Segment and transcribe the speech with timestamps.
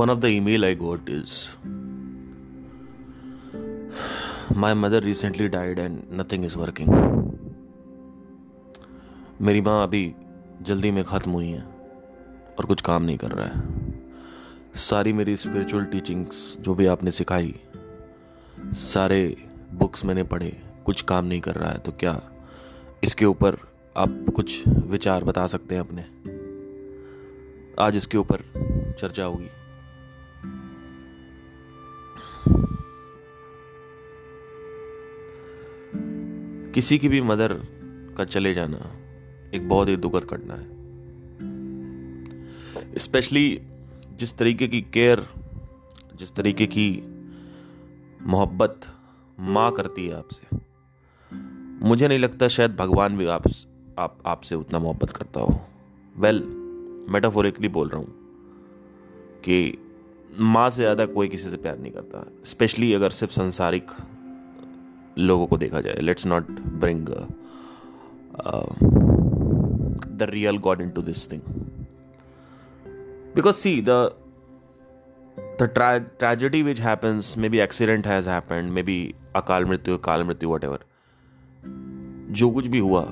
[0.00, 1.32] one of the email I got is,
[4.62, 6.88] my mother recently died and nothing is working.
[9.42, 10.14] मेरी माँ अभी
[10.62, 11.62] जल्दी में ख़त्म हुई है
[12.58, 13.62] और कुछ काम नहीं कर रहा है।
[14.74, 17.54] सारी मेरी स्पिरिचुअल टीचिंग्स जो भी आपने सिखाई,
[18.74, 19.36] सारे
[19.72, 22.20] बुक्स मैंने पढ़े, कुछ काम नहीं कर रहा है तो क्या
[23.04, 23.58] इसके ऊपर
[23.96, 26.04] आप कुछ विचार बता सकते हैं अपने?
[27.84, 28.44] आज इसके ऊपर
[29.00, 29.48] चर्चा होगी।
[36.74, 37.52] किसी की भी मदर
[38.16, 38.78] का चले जाना
[39.54, 40.66] एक बहुत ही दुखद घटना है।
[42.98, 43.60] स्पेशली
[44.18, 45.26] जिस तरीके की केयर
[46.14, 46.88] जिस तरीके की
[48.26, 48.80] मोहब्बत
[49.48, 50.56] माँ करती है आपसे,
[51.86, 53.44] मुझे नहीं लगता शायद भगवान भी आप
[53.98, 55.60] आप, आपसे उतना मोहब्बत करता हो।
[56.14, 56.42] वेल
[57.10, 58.08] मेटाफोरिकली बोल रहा हूँ
[59.44, 59.78] कि
[60.38, 63.90] माँ से ज़्यादा कोई किसी से प्यार नहीं करता। स्पेशली अगर सिर्फ़ संसारिक
[65.20, 67.06] लोगों को देखा जाए। Let's not bring
[70.16, 71.40] the real god into this thing
[73.34, 74.12] because see the
[75.60, 78.98] the tra- tragedy which happens, maybe accident has happened, maybe
[79.36, 80.78] अकाल मृत्यु काल मृत्यु वट एवर
[82.32, 83.02] जो कुछ भी हुआ,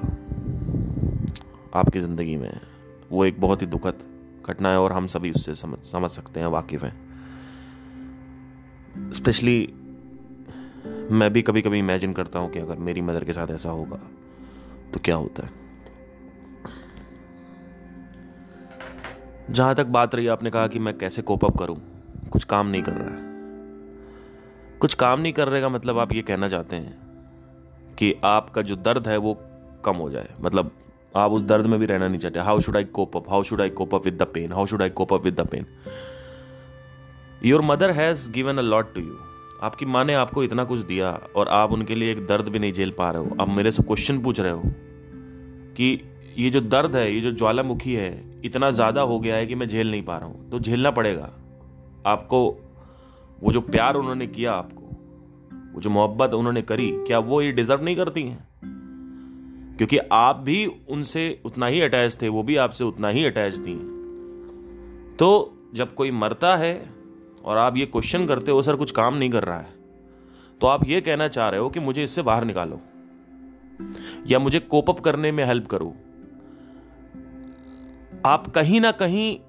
[1.75, 2.61] आपकी ज़िंदगी में,
[3.11, 3.99] वो एक बहुत ही दुखद
[4.47, 6.97] घटना है और हम सभी उससे समझ समझ सकते हैं, वाकिफ हैं।
[9.13, 9.75] स्पेशली
[11.11, 13.97] मैं भी कभी कभी इमेजिन करता हूँ कि अगर मेरी मदर के साथ ऐसा होगा
[14.95, 15.51] तो क्या होता है?
[19.51, 21.77] जहाँ तक बात रही आपने कहा कि मैं कैसे कोप अप करूँ?
[22.31, 23.27] कुछ काम नहीं कर रहा है।
[24.79, 26.99] कुछ काम नहीं कर रहे का मतलब आप ये कहना चाहते हैं
[27.99, 29.39] कि आपका जो दर्द है, वो
[29.85, 30.71] कम हो जाए। मतलब
[31.17, 33.61] आप उस दर्द में भी रहना नहीं चाहते। How should I cope up how should
[33.61, 35.67] I cope up with the pain how should I cope up with the pain
[37.45, 39.19] your mother has given a lot to you
[39.63, 42.73] आपकी माँ ने आपको इतना कुछ दिया और आप उनके लिए एक दर्द भी नहीं
[42.73, 44.63] झेल पा रहे हो। आप मेरे से क्वेश्चन पूछ रहे हो
[45.77, 46.03] कि
[46.37, 49.69] ये जो दर्द है, ये जो ज्वालामुखी है, इतना ज़्यादा हो गया है कि मैं
[49.69, 51.31] झेल नहीं पा रहा हूँ। तो झेलना पड़ेगा।
[52.07, 52.61] आपको
[53.41, 54.83] वो जो प्यार उन्होंने किया आपको,
[55.75, 58.49] वो जो मोहब्बत उन्होंने करी, क्या वो ये डिजर्व नहीं करती हैं?
[59.77, 63.75] क्योंकि आप भी उनसे उतना ही अटैच थे, वो भी आपसे उतना ही अटैच थी।
[65.17, 66.98] तो जब कोई मरता है
[67.45, 69.71] और आप ये क्वेश्चन करते हो, सर, कुछ काम नहीं कर रहा है।
[70.61, 72.81] तो आप ये कहना चाह रहे हो कि मुझे इससे बाहर निकालो।
[74.27, 75.95] या मुझे कोपअप करने में हेल्प करो।
[78.27, 79.41] आप कहीं ना कहीं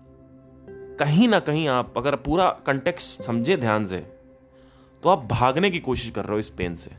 [0.97, 3.97] कहीं ना कहीं आप अगर पूरा कंटेक्स समझे ध्यान से
[5.03, 6.91] तो आप भागने की कोशिश कर रहे हो इस पेन से।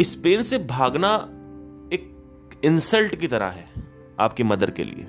[0.00, 1.14] इस पेन से भागना
[1.92, 2.16] एक
[2.64, 3.68] इंसल्ट की तरह है
[4.20, 5.08] आपकी मदर के लिए।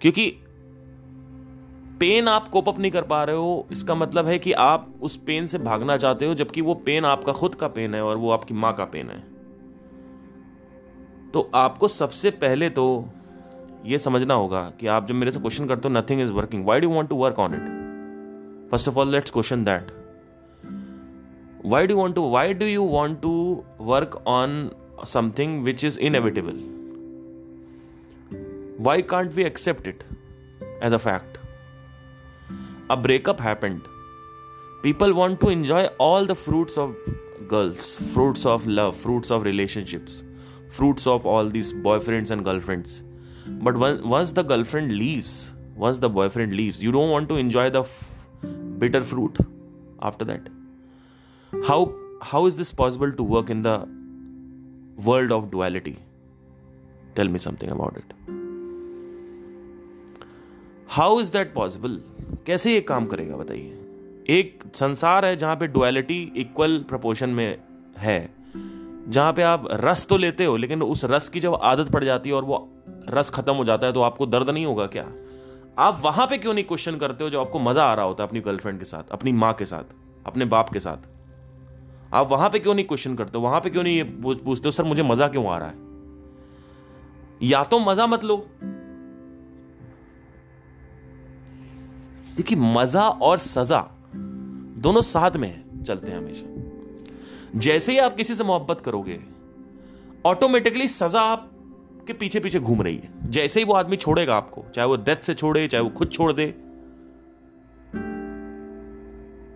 [0.00, 0.42] क्योंकि
[2.00, 5.16] पेन आप कोप अप नहीं कर पा रहे हो, इसका मतलब है कि आप उस
[5.16, 8.30] पेन से भागना चाहते हो, जबकि वो पेन आपका खुद का पेन है और वो
[8.30, 9.18] आपकी माँ का पेन है।
[11.32, 12.84] तो आपको सबसे पहले तो
[13.86, 16.80] ये समझना होगा कि आप जब मेरे से क्वेश्चन करते हो nothing is working why
[16.80, 19.92] do want to work on it first of all let's question that
[21.66, 23.32] why do want to why do you want to
[23.80, 24.70] work on
[25.06, 26.62] something which is inevitable
[28.80, 30.04] why can't we accept it
[30.84, 31.39] as a fact
[32.90, 33.86] a breakup happened.
[34.82, 36.96] People want to enjoy all the fruits of
[37.46, 40.24] girls, fruits of love, fruits of relationships,
[40.68, 43.04] fruits of all these boyfriends and girlfriends.
[43.46, 47.82] But once the girlfriend leaves, once the boyfriend leaves, you don't want to enjoy the
[47.82, 48.26] f-
[48.78, 49.38] bitter fruit
[50.02, 50.48] after that.
[51.66, 53.88] How how is this possible to work in the
[54.96, 55.98] world of duality?
[57.14, 58.39] Tell me something about it.
[60.90, 61.90] How is that possible
[62.46, 67.58] कैसे ये काम करेगा, बताइए। एक संसार है जहाँ पे डुअलिटी इक्वल प्रपोर्शन में
[67.98, 68.30] है,
[69.08, 72.28] जहाँ पे आप रस तो लेते हो, लेकिन उस रस की जब आदत पड़ जाती
[72.28, 72.68] है और वो
[73.08, 75.06] रस खत्म हो जाता है तो आपको दर्द नहीं होगा क्या?
[75.78, 78.28] आप वहाँ पे क्यों नहीं क्वेश्चन करते हो जब आपको मज़ा आ रहा होता है
[78.28, 79.94] अपनी गर्लफ्रेंड के साथ, अपनी माँ के साथ,
[80.26, 81.06] अपने बाप के साथ?
[82.14, 83.44] आप वहाँ पे क्यों नहीं क्वेश्चन करते हो?
[83.44, 85.88] वहाँ पे क्यों नहीं ये पूछते हो, सर, मुझे मज़ा क्यों आ रहा है?
[87.42, 88.36] या तो मज़ा मत लो।
[92.36, 93.80] देखिए मज़ा और सजा
[94.78, 99.20] दोनों साथ में चलते हैं हमेशा। जैसे ही आप किसी से मोहब्बत करोगे
[100.26, 104.88] ऑटोमेटिकली सजा आपके पीछे पीछे घूम रही है। जैसे ही वो आदमी छोड़ेगा आपको, चाहे
[104.88, 106.46] वो डेथ से छोड़े, चाहे वो खुद छोड़ दे,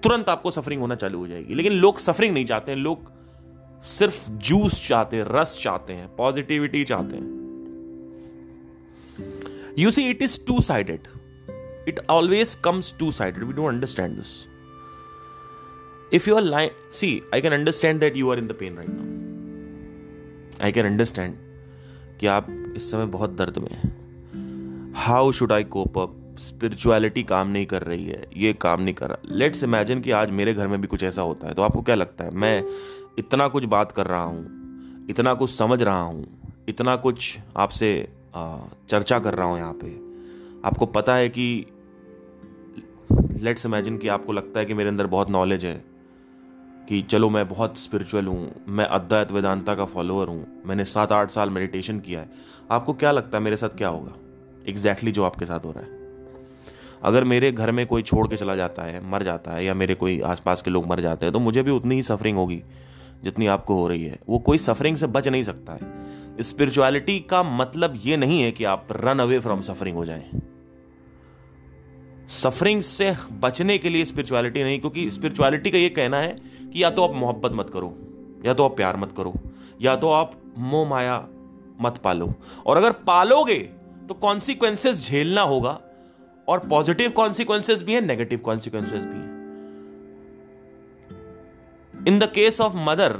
[0.02, 3.12] तुरंत आपको सफरिंग होना चालू हो जाएगी। लेकिन लोग सफरिंग नहीं चाहते हैं, लोग
[3.82, 7.32] सिर्फ़ जूस चाहते हैं, रस चाहते हैं पॉजिटिविटी चाहते हैं।
[9.78, 11.08] You see it is two sided
[11.86, 14.32] it always comes two sided we don't understand this.
[16.12, 18.90] If you are lying, see, i can understand that you are in the pain right
[18.90, 19.06] now.
[20.68, 21.40] I can understand
[22.20, 22.46] कि आप
[22.76, 23.92] इस समय बहुत दर्द में हैं।
[24.96, 29.08] How should I cope up spirituality काम नहीं कर रही है। ये काम नहीं कर
[29.08, 31.82] रहा। लेट्स इमेजिन कि आज मेरे घर में भी कुछ ऐसा होता है। तो आपको
[31.82, 32.30] क्या लगता है?
[32.30, 32.64] मैं
[33.18, 36.24] इतना कुछ बात कर रहा हूँ, इतना कुछ समझ रहा हूँ,
[36.68, 39.92] इतना कुछ आपसे चर्चा कर रहा हूँ यहाँ पे।
[40.68, 41.66] आपको पता है कि
[43.44, 45.74] लेट्स इमेजिन कि आपको लगता है कि मेरे अंदर बहुत नॉलेज है,
[46.88, 51.30] कि चलो मैं बहुत स्पिरिचुअल हूँ, मैं अद्वैत वेदांता का फॉलोअर हूँ, मैंने सात आठ
[51.30, 52.30] साल मेडिटेशन किया है।
[52.70, 54.12] आपको क्या लगता है मेरे साथ क्या होगा?
[54.68, 56.02] एग्जैक्टली exactly जो आपके साथ हो रहा है।
[57.02, 59.94] अगर मेरे घर में कोई छोड़ के चला जाता है, मर जाता है, या मेरे
[59.94, 62.62] कोई आसपास के लोग मर जाते हैं तो मुझे भी उतनी ही सफरिंग होगी,
[63.24, 67.42] जितनी आपको हो रही है। वो कोई सफरिंग से बच नहीं सकता है। स्पिरिचुअलिटी का
[67.42, 70.30] मतलब ये नहीं है कि आप रन अवे फ्रॉम सफरिंग हो जाएँ।
[72.34, 76.36] सफरिंग से बचने के लिए स्पिरिचुअलिटी नहीं, क्योंकि स्पिरिचुअलिटी का ये कहना है
[76.72, 77.94] कि या तो आप मोहब्बत मत करो,
[78.44, 79.34] या तो आप प्यार मत करो,
[79.80, 81.16] या तो आप मोह माया
[81.80, 82.32] मत पालो।
[82.66, 83.58] और अगर पालोगे
[84.08, 85.80] तो कॉन्सिक्वेंसेस झेलना होगा,
[86.48, 89.32] और पॉजिटिव कॉन्सिक्वेंसेस भी है नेगेटिव कॉन्सिक्वेंसेस भी है।
[92.08, 93.12] In the case of mother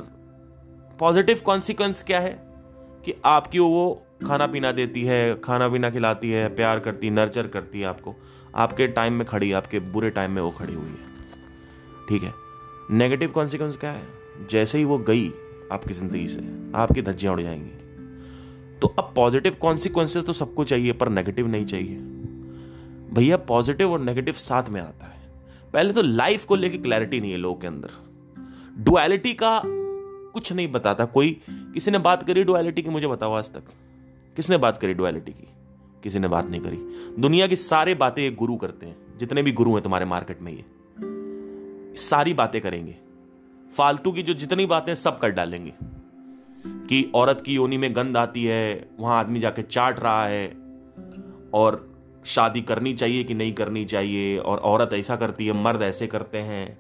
[0.99, 2.33] positive consequence क्या है?
[3.05, 7.81] कि आपकी वो खाना पीना देती है, खाना पीना खिलाती है, प्यार करती नर्चर करती
[7.81, 8.15] है आपको।
[8.55, 11.15] आपके टाइम में खड़ी, आपके बुरे टाइम में वो खड़ी हुई है।
[12.09, 12.33] ठीक है?
[12.91, 14.03] नेगेटिव कॉन्सिक्वेंस क्या है?
[14.51, 15.33] जैसे ही वो गई
[15.73, 17.71] आपकी ज़िंदगी से, आपकी धज्जियाँ उड़ जाएँगी।
[18.79, 21.97] तो अब पॉजिटिव कॉन्सिक्वेंसेस तो सबको चाहिए, पर नेगेटिव नहीं चाहिए।
[23.15, 25.21] भैया पॉजिटिव और नेगेटिव साथ में आता है।
[25.73, 27.89] पहले तो लाइफ को लेके क्लैरिटी नहीं है लोगों के अंदर।
[28.79, 33.51] डुअलिटी का कुछ नहीं बताता कोई। किसी ने बात करी डुअलिटी की, मुझे बताओ आज
[33.51, 33.63] तक।
[34.37, 35.49] किसने बात करी डुअलिटी की?
[36.05, 36.77] किसी ने बात नहीं करी।
[37.19, 40.53] दुनिया की सारी बातें ये गुरु करते हैं, जितने भी गुरु हैं तुम्हारे मार्केट में
[40.53, 40.65] ये
[41.97, 42.97] सारी बातें करेंगे।
[43.77, 45.73] फालतू की जो जितनी बातें सब कर डालेंगे।
[46.67, 50.57] कि औरत की योनी में गंध आती है, वहाँ आदमी जाके चाट रहा है,
[51.55, 56.07] और शादी करनी चाहिए कि नहीं करनी चाहिए, और औरत ऐसा करती है, मर्द ऐसे
[56.07, 56.79] करते हैं।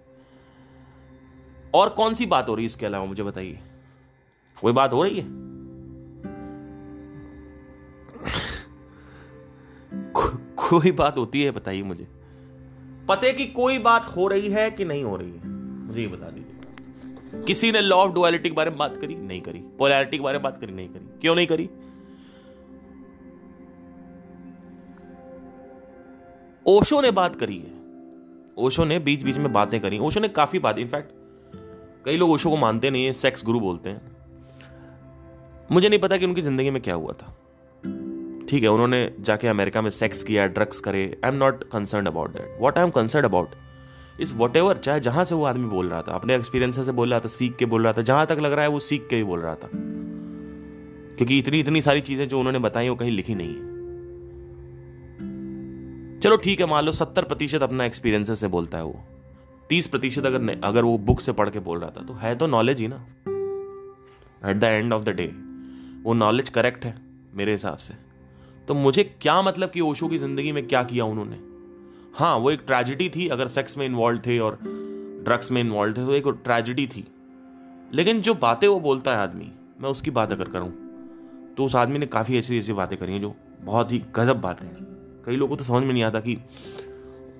[1.75, 3.59] और कौन सी बात हो रही है इसके अलावा, मुझे बताइए।
[4.62, 5.44] कोई बात हो रही है?
[10.70, 12.08] कोई बात होती है, बताइए मुझे।
[13.08, 15.37] पते की कोई बात हो रही है कि नहीं हो रही है?
[16.02, 19.14] ये बता दीजिए। किसी ने लॉ ऑफ़ डुअलिटी के बारे में बात करी?
[19.14, 20.72] नहीं करी। पोलैरिटी के बारे में बात करी?
[20.72, 21.70] नहीं करी। क्यों नहीं करी?
[26.66, 27.72] ओशो ने बात करी है।
[28.58, 31.11] ओशो ने बीच बीच में बातें करी। ओशो ने काफ़ी बात इनफैक्ट
[32.05, 34.16] कई लोग ओशो को मानते नहीं है सेक्स गुरु बोलते हैं।
[35.72, 37.37] मुझे नहीं पता कि उनकी ज़िंदगी में क्या हुआ था।
[38.49, 42.32] ठीक है, उन्होंने जाके अमेरिका में सेक्स किया ड्रग्स करे। I am not concern about
[42.32, 43.55] that what I am concern about
[44.20, 47.20] is whatever चाहे जहाँ से वो आदमी बोल रहा था, अपने एक्सपीरियंस से बोल रहा
[47.20, 49.25] था सीख के बोल रहा था, जहाँ तक लग रहा है वो सीख के ही
[49.25, 49.69] बोल रहा था।
[51.17, 53.73] क्योंकि इतनी इतनी सारी चीज़ें जो उन्होंने बताई, वो कहीं लिखी नहीं है।
[56.20, 59.02] चलो ठीक है, मान लो सत्तर प्रतिशत अपना एक्सपीरियंस से बोलता है वो।
[59.69, 62.47] तीस प्रतिशत अगर अगर वो बुक से पढ़ के बोल रहा था तो है तो
[62.47, 63.05] नॉलेज ही ना।
[64.42, 65.26] At the end of the day
[66.04, 66.95] वो नॉलेज करेक्ट है,
[67.35, 67.95] मेरे हिसाब से।
[68.68, 71.38] तो मुझे क्या मतलब कि ओशो की ज़िंदगी में क्या किया उन्होंने?
[72.14, 74.59] हाँ वो एक ट्रेजिडी थी, अगर सेक्स में इन्वॉल्व थे और
[75.25, 77.04] ड्रग्स में इन्वॉल्व थे तो एक ट्रेजिडी थी।
[77.92, 80.73] लेकिन जो बातें वो बोलता है आदमी, मैं उसकी बात अगर करूँ
[81.56, 84.66] तो उस आदमी ने काफ़ी ऐसी ऐसी बातें करी हैं जो बहुत ही गजब बातें
[84.66, 84.87] हैं।
[85.26, 86.35] कई लोगों को तो समझ में नहीं आता कि,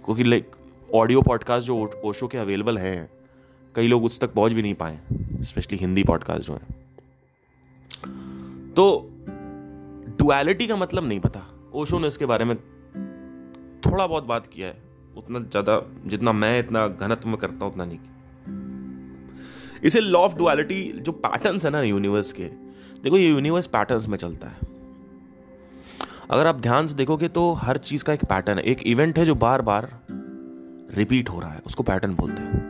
[0.05, 0.51] क्योंकि लाइक
[0.89, 3.11] ऑडियो पॉडकास्ट जो ओशो के अवेलेबल हैं,
[3.75, 4.99] कई लोग उस तक पहुँच भी नहीं पाए
[5.43, 6.83] स्पेशली हिंदी पॉडकास्ट जो हैं।
[8.75, 9.11] तो
[10.19, 12.57] डुअलिटी का मतलब नहीं पता। ओशो ने इसके बारे में
[13.83, 14.83] थोड़ा बहुत बात किया है।
[15.17, 17.99] उतना ज़्यादा जितना मैं, इतना घनत्व में करता हूँ, उतना नहीं
[19.83, 22.45] इसे लॉ ऑफ़ डुअलिटी जो पैटर्न्स है ना यूनिवर्स के,
[23.03, 24.73] देखो ये यूनिवर्स पैटर्न्स में चलता है।
[26.31, 29.25] अगर आप ध्यान से देखोगे तो हर चीज़ का एक पैटर्न है। एक इवेंट है
[29.27, 29.89] जो बार बार
[30.97, 32.63] रिपीट हो रहा है। उसको पैटर्न बोलते हैं।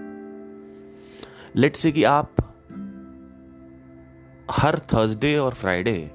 [1.57, 2.31] लेट से कि आप
[4.49, 6.11] हर थर्सडे और फ्राइडे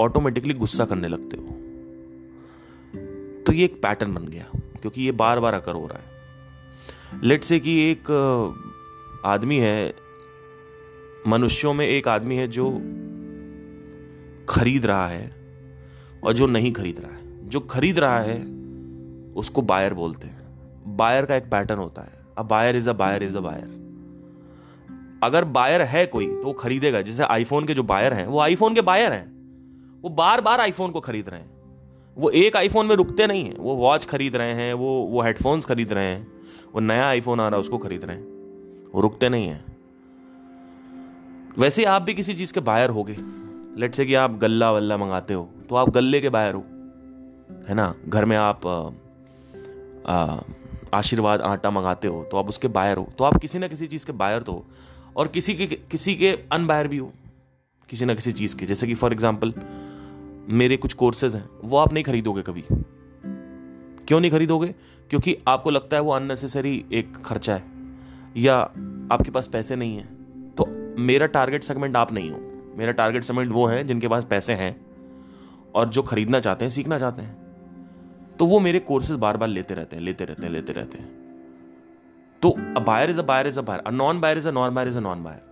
[0.00, 1.42] ऑटोमेटिकली गुस्सा करने लगते हो।
[3.44, 7.44] तो ये एक पैटर्न बन गया, क्योंकि ये बार बार अकर हो रहा है। लेट
[7.44, 8.10] से कि एक
[9.24, 9.94] आदमी है,
[11.26, 12.70] मनुष्यों में एक आदमी है जो
[14.48, 15.32] खरीद रहा है
[16.24, 18.36] और जो नहीं खरीद रहा है। जो खरीद रहा है,
[19.36, 20.40] उसको बायर बोलते हैं।
[20.96, 23.80] बायर का एक पैटर्न होता है। A buyer is a buyer is a buyer
[25.22, 28.74] अगर बायर है कोई तो वो खरीदेगा। जैसे आईफोन के जो बायर हैं, वो आईफोन
[28.74, 29.39] के बायर हैं।
[30.04, 31.50] वो बार बार आईफोन को खरीद रहे हैं।
[32.16, 35.64] वो एक आईफोन में रुकते नहीं हैं। वो वॉच खरीद रहे हैं, वो वो हेडफोन्स
[35.64, 36.26] खरीद रहे हैं,
[36.74, 39.64] वो नया आईफोन आ रहा है, उसको खरीद रहे हैं। वो रुकते नहीं हैं।
[41.58, 43.16] वैसे आप भी किसी चीज़ के बायर होगे।
[43.78, 46.60] लेट से कि आप गल्ला वल्ला मंगाते हो तो आप गल्ले के बायर हो,
[47.68, 47.94] है ना?
[48.08, 48.66] घर में आप
[50.94, 54.06] आशीर्वाद आटा मंगाते हो तो आप उसके बायर हो। तो आप किसी ना किसी चीज़
[54.06, 54.64] के बायर तो हो,
[55.16, 57.12] और किसी के किसी के अनबायर भी हो,
[57.88, 59.52] किसी ना किसी चीज़ के। जैसे कि फॉर एग्ज़ाम्पल
[60.48, 62.64] मेरे कुछ कोर्सेज हैं, वो आप नहीं खरीदोगे कभी।
[64.08, 64.74] क्यों नहीं खरीदोगे?
[65.10, 67.64] क्योंकि आपको लगता है वो अननेसेसरी एक खर्चा है,
[68.36, 68.56] या
[69.12, 70.04] आपके पास पैसे नहीं है।
[70.54, 70.66] तो
[70.98, 72.38] मेरा टारगेट सेगमेंट आप नहीं हो।
[72.76, 74.86] मेरा टारगेट सेगमेंट वो है जिनके पास पैसे हैं
[75.74, 79.74] और जो खरीदना चाहते हैं, सीखना चाहते हैं। तो वो मेरे कोर्सेज बार बार लेते
[79.74, 81.08] रहते हैं, लेते रहते हैं, लेते रहते हैं।
[82.42, 84.74] तो a buyer is a buyer is a buyer a non buyer is a non
[84.74, 85.42] buyer is a non buyer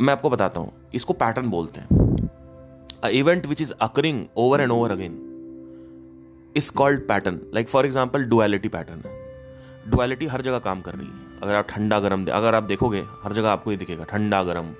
[0.00, 2.07] मैं आपको बताता हूँ, इसको पैटर्न बोलते हैं।
[3.04, 5.24] Event which is occurring over and over again
[6.56, 9.02] is called pattern like for example duality pattern
[9.90, 13.32] duality हर जगह काम कर रही है। अगर आप ठंडा गर्म अगर आप देखोगे, हर
[13.32, 14.72] जगह आपको ये दिखेगा, ठंडा गर्म,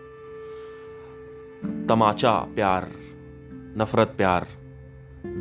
[1.87, 2.89] तमाचा, प्यार,
[3.79, 4.47] नफरत, प्यार,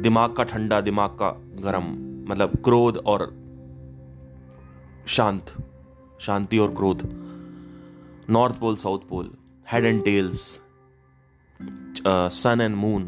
[0.02, 1.30] दिमाग का ठंडा, दिमाग का
[1.62, 1.90] गर्म
[2.30, 3.26] मतलब क्रोध और
[5.08, 5.54] शांत,
[6.22, 7.02] शांति और क्रोध,
[8.30, 9.32] north pole, south pole
[9.68, 10.62] head and tails
[11.60, 13.04] sun and moon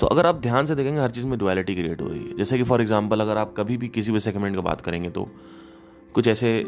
[0.00, 2.56] तो अगर आप ध्यान से देखेंगे, हर चीज़ में डुअलिटी क्रिएट हो रही है। जैसे
[2.58, 5.28] कि फॉर एग्जांपल अगर आप कभी भी किसी भी सेगमेंट की बात करेंगे तो
[6.14, 6.64] कुछ ऐसे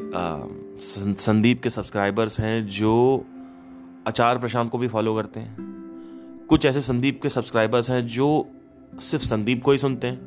[1.18, 3.24] संदीप के सब्सक्राइबर्स हैं जो
[4.06, 5.56] अचार प्रशांत को भी फॉलो करते हैं।
[6.48, 8.46] कुछ ऐसे संदीप के सब्सक्राइबर्स हैं जो
[9.00, 10.20] सिर्फ़ संदीप को ही सुनते हैं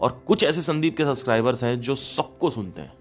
[0.00, 2.92] और कुछ ऐसे संदीप के सब्सक्राइबर्स हैं जो सबको सुनते हैं।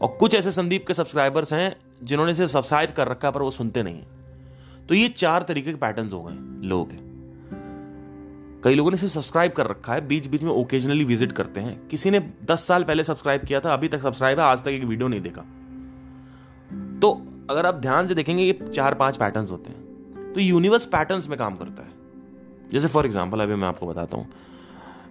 [0.00, 3.50] और कुछ ऐसे संदीप के सब्सक्राइबर्स हैं जिन्होंने सिर्फ़ सब्सक्राइब कर रखा है, पर वो
[3.50, 4.02] सुनते नहीं
[4.92, 6.84] तो ये चार तरीके के पैटर्न हो गए लोगों
[8.64, 11.88] कई लोगों ने सिर्फ़ सब्सक्राइब कर रखा है बीच बीच में ओकेजनली विज़िट करते हैं।
[11.88, 14.84] किसी ने दस साल पहले सब्सक्राइब किया था, अभी तक सब्सक्राइब है, आज तक एक
[14.84, 15.42] वीडियो नहीं देखा।
[17.00, 21.28] तो अगर आप ध्यान से देखेंगे, ये चार पाँच पैटर्न्स होते हैं। तो यूनिवर्स पैटर्न्स
[21.28, 24.28] में काम करता है। जैसे फॉर एग्ज़ाम्पल अभी मैं आपको बताता हूँ।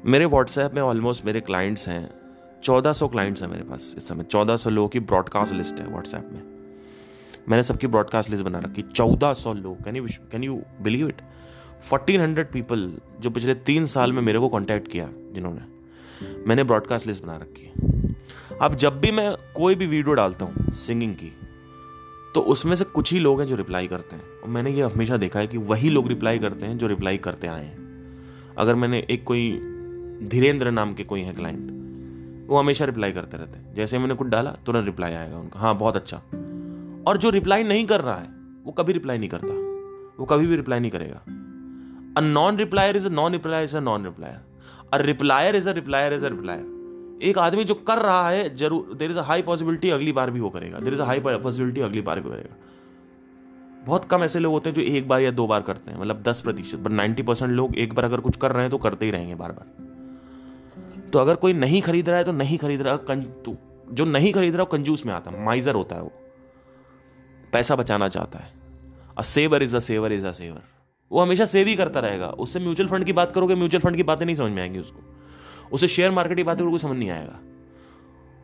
[0.05, 2.09] मेरे व्हाट्सएप में ऑलमोस्ट मेरे क्लाइंट्स हैं,
[2.63, 5.87] चौदह सौ क्लाइंट्स हैं मेरे पास इस समय। चौदह सौ लोगों की ब्रॉडकास्ट लिस्ट है
[5.87, 6.50] व्हाट्सएप में।
[7.49, 11.21] मैंने सबकी ब्रॉडकास्ट लिस्ट बना रखी, चौदह सौ लोग can you can you believe it
[11.81, 15.61] fourteen hundred people जो पिछले तीन साल में मेरे को कॉन्टैक्ट किया जिन्होंने,
[16.47, 20.73] मैंने ब्रॉडकास्ट लिस्ट बना रखी है। अब जब भी मैं कोई भी वीडियो डालता हूँ
[20.77, 21.31] सिंगिंग की
[22.35, 25.17] तो उसमें से कुछ ही लोग हैं जो रिप्लाई करते हैं। और मैंने ये हमेशा
[25.17, 28.99] देखा है कि वही लोग रिप्लाई करते हैं जो रिप्लाई करते आए हैं। अगर मैंने
[29.09, 29.51] एक कोई
[30.31, 34.27] धीरेन्द्र नाम के कोई हैं क्लाइंट वो हमेशा रिप्लाई करते रहते हैं। जैसे मैंने कुछ
[34.27, 36.21] डाला, तुरंत रिप्लाई आएगा उनका। हाँ बहुत अच्छा।
[37.07, 38.27] और जो रिप्लाई नहीं कर रहा है,
[38.63, 39.53] वो कभी रिप्लाई नहीं करता।
[40.19, 41.21] वो कभी भी रिप्लाई नहीं करेगा।
[42.17, 44.39] A non replier is a non replier is a non replier
[44.93, 48.93] a replier is a replier is a replier एक आदमी जो कर रहा है, ज़रूर
[48.93, 51.81] there is a high possibility अगली बार भी वो करेगा। There is a high possibility
[51.81, 52.55] अगली बार भी करेगा।
[53.85, 56.21] बहुत कम ऐसे लोग होते हैं जो एक बार या दो बार करते हैं मतलब
[56.23, 59.05] दस प्रतिशत बट नाइन्टी परसेंट लोग एक बार अगर कुछ कर रहे हैं तो करते
[59.05, 63.15] ही रहेंगे बार बार। तो अगर कोई नहीं खरीद रहा है तो नहीं खरीद रहा
[63.91, 66.11] जो नहीं खरीद रहा, वो कंजूस में आता है, माइजर होता है वो।
[67.53, 68.53] पैसा बचाना चाहता है।
[69.17, 70.61] A saver is a saver is a saver
[71.11, 74.03] वो हमेशा सेव ही करता रहेगा। उससे म्यूचुअल फंड की बात करोगे म्यूचुअल फंड की
[74.03, 74.99] बातें नहीं समझ में आएँगी उसको।
[75.71, 77.39] उसे शेयर मार्केट की बातें कोई समझ नहीं आएगा।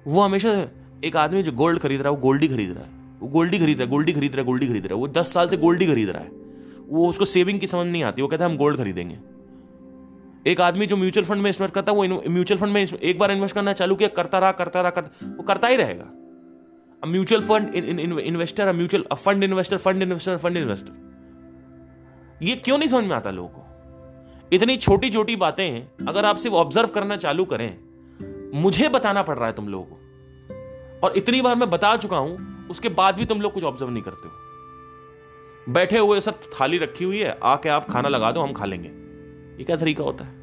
[0.07, 0.67] वो हमेशा
[1.03, 3.53] एक आदमी जो गोल्ड खरीद रहा है, वो गोल्ड ही खरीद रहा है। वो गोल्ड
[3.53, 5.07] ही खरीद रहा है गोल्ड ही खरीद रहा है गोल्ड ही खरीद रहा है। वो
[5.07, 6.31] दस साल से गोल्ड ही खरीद रहा है।
[6.87, 9.19] वो उसको सेविंग की समझ नहीं आती। वो कहता है, हम गोल्ड खरीदेंगे।
[10.51, 13.31] एक आदमी जो म्यूचुअल फंड में इन्वेस्ट करता है, वो म्यूचुअल फंड में एक बार
[13.31, 16.05] इन्वेस्ट करना चालू किया, करता रहा करता रहा, करता, वो करता ही रहेगा।
[17.03, 21.05] Mutual fund investor mutual fund investor fund investor fund investor
[22.41, 23.63] ये क्यों नहीं समझ में आता लोगों को?
[24.51, 27.77] इतनी छोटी छोटी बातें अगर आप सिर्फ़ ऑब्ज़र्व करना चालू करें,
[28.53, 29.97] मुझे बताना पड़ रहा है तुम लोगों को।
[31.03, 34.03] और इतनी बार मैं बता चुका हूँ, उसके बाद भी तुम लोग कुछ ऑब्ज़र्व नहीं
[34.03, 38.53] करते हो। बैठे हुए सब थाली रखी हुई है, आके आप खाना लगा दो, हम
[38.53, 38.89] खा लेंगे।
[39.59, 40.35] ये क्या तरीका होता है?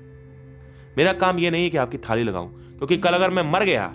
[0.97, 3.93] मेरा काम ये नहीं है कि आपकी थाली लगाऊँ, क्योंकि कल अगर मैं मर गया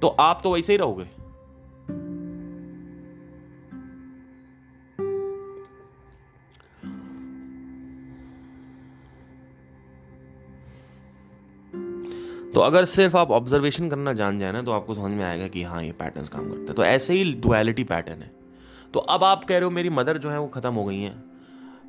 [0.00, 1.04] तो आप तो वैसे ही रहोगे।
[12.54, 15.62] तो अगर सिर्फ़ आप ऑब्जर्वेशन करना जान जाए ना तो आपको समझ में आएगा कि
[15.62, 18.30] हाँ ये पैटर्न्स काम करते हैं। तो ऐसे ही डुअलिटी पैटर्न है।
[18.94, 21.24] तो अब आप कह रहे हो, मेरी मदर जो है वो ख़त्म हो गई हैं।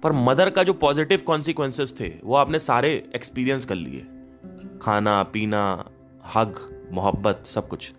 [0.04, 4.02] पर मदर का जो पॉजिटिव कॉन्सिक्वेंसेस थे, वो आपने सारे एक्सपीरियंस कर लिए।
[4.82, 5.86] खाना, पीना
[6.36, 7.92] हग मोहब्बत, सब कुछ।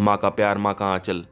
[0.00, 1.24] माँ का प्यार, माँ का आंचल।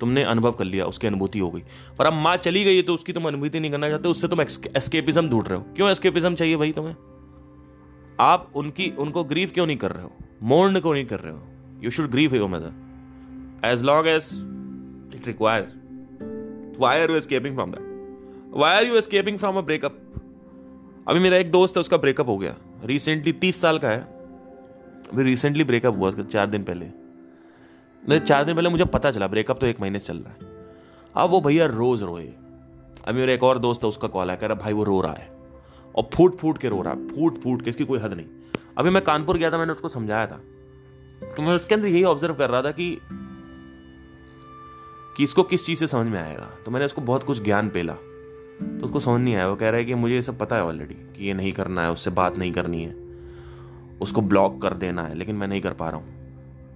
[0.00, 1.62] तुमने अनुभव कर लिया, उसकी अनुभूति हो गई।
[1.98, 4.40] पर अब माँ चली गई है तो उसकी तुम अनुभूति नहीं करना चाहते, उससे तुम
[4.40, 6.96] एस्केपिज्म ढूंढ रहे हो। क्यों एस्केपिज्म चाहिए भाई तुम्हें?
[8.20, 10.12] आप उनकी, उनको ग्रीफ क्यों नहीं कर रहे हो?
[10.42, 11.42] मोर्न क्यों नहीं कर रहे हो?
[11.82, 14.30] You should grieve your mother as long as
[15.14, 15.74] it requires
[16.80, 20.02] why are you escaping from that why are you escaping from a breakup
[21.08, 24.15] अभी मेरा एक दोस्त है, उसका ब्रेकअप हो गया। रिसेंटली तीस साल का है।
[25.12, 26.86] अभी रिसेंटली ब्रेकअप हुआ, उसका चार दिन पहले।
[28.08, 30.66] मेरे चार दिन पहले मुझे पता चला ब्रेकअप तो एक महीने चल रहा है।
[31.16, 32.32] अब वो भैया रोज रोए।
[33.04, 35.12] अभी मेरा एक और दोस्त है, उसका कॉल है कह रहा, भाई, वो रो रहा
[35.12, 35.36] है।
[35.96, 38.26] और फूट फूट के रो रहा है फूट फूट के, इसकी कोई हद नहीं।
[38.78, 40.40] अभी मैं कानपुर गया था, मैंने उसको समझाया था।
[41.36, 42.98] तो मैं उसके अंदर यही ऑब्ज़र्व कर रहा था कि
[45.16, 47.92] कि इसको किस चीज़ से समझ में आएगा। तो मैंने उसको बहुत कुछ ज्ञान पेला।
[48.62, 50.64] तो उसको समझ नहीं आया, वो कह रहा है कि मुझे ये सब पता है
[50.64, 53.05] ऑलरेडी कि ये नहीं करना है, उससे बात नहीं करनी है।
[54.00, 56.16] उसको ब्लॉक कर देना है, लेकिन मैं नहीं कर पा रहा हूँ।